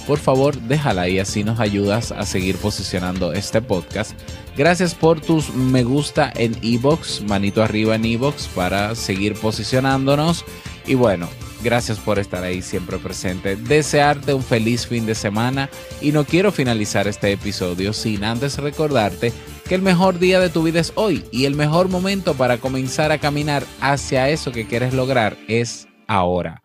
por 0.06 0.20
favor 0.20 0.60
déjala 0.62 1.10
y 1.10 1.20
así 1.20 1.44
nos 1.44 1.60
ayudas 1.60 2.12
a 2.12 2.26
seguir 2.26 2.58
posicionando 2.58 3.34
este 3.34 3.62
podcast. 3.62 4.14
Gracias 4.58 4.96
por 4.96 5.20
tus 5.20 5.54
me 5.54 5.84
gusta 5.84 6.32
en 6.36 6.56
ebox, 6.62 7.22
manito 7.24 7.64
arriba 7.64 7.96
en 7.96 8.06
ebox 8.06 8.48
para 8.48 8.96
seguir 8.96 9.34
posicionándonos. 9.34 10.46
Y 10.88 10.94
bueno, 10.94 11.28
gracias 11.64 11.98
por 12.00 12.20
estar 12.20 12.44
ahí 12.44 12.62
siempre 12.62 12.98
presente. 12.98 13.56
Desearte 13.56 14.34
un 14.34 14.44
feliz 14.44 14.88
fin 14.88 15.06
de 15.06 15.16
semana 15.16 15.70
y 16.02 16.12
no 16.12 16.24
quiero 16.24 16.52
finalizar 16.52 17.08
este 17.08 17.32
episodio 17.32 17.92
sin 17.92 18.24
antes 18.24 18.58
recordarte 18.58 19.34
que 19.68 19.76
el 19.76 19.82
mejor 19.82 20.20
día 20.20 20.40
de 20.40 20.50
tu 20.50 20.64
vida 20.64 20.80
es 20.80 20.94
hoy 20.96 21.26
y 21.32 21.46
el 21.46 21.56
mejor 21.56 21.90
momento 21.90 22.36
para 22.36 22.60
comenzar 22.60 23.12
a 23.12 23.18
caminar 23.18 23.64
hacia 23.82 24.30
eso 24.30 24.52
que 24.52 24.68
quieres 24.68 24.94
lograr 24.94 25.38
es 25.48 25.88
ahora. 26.08 26.65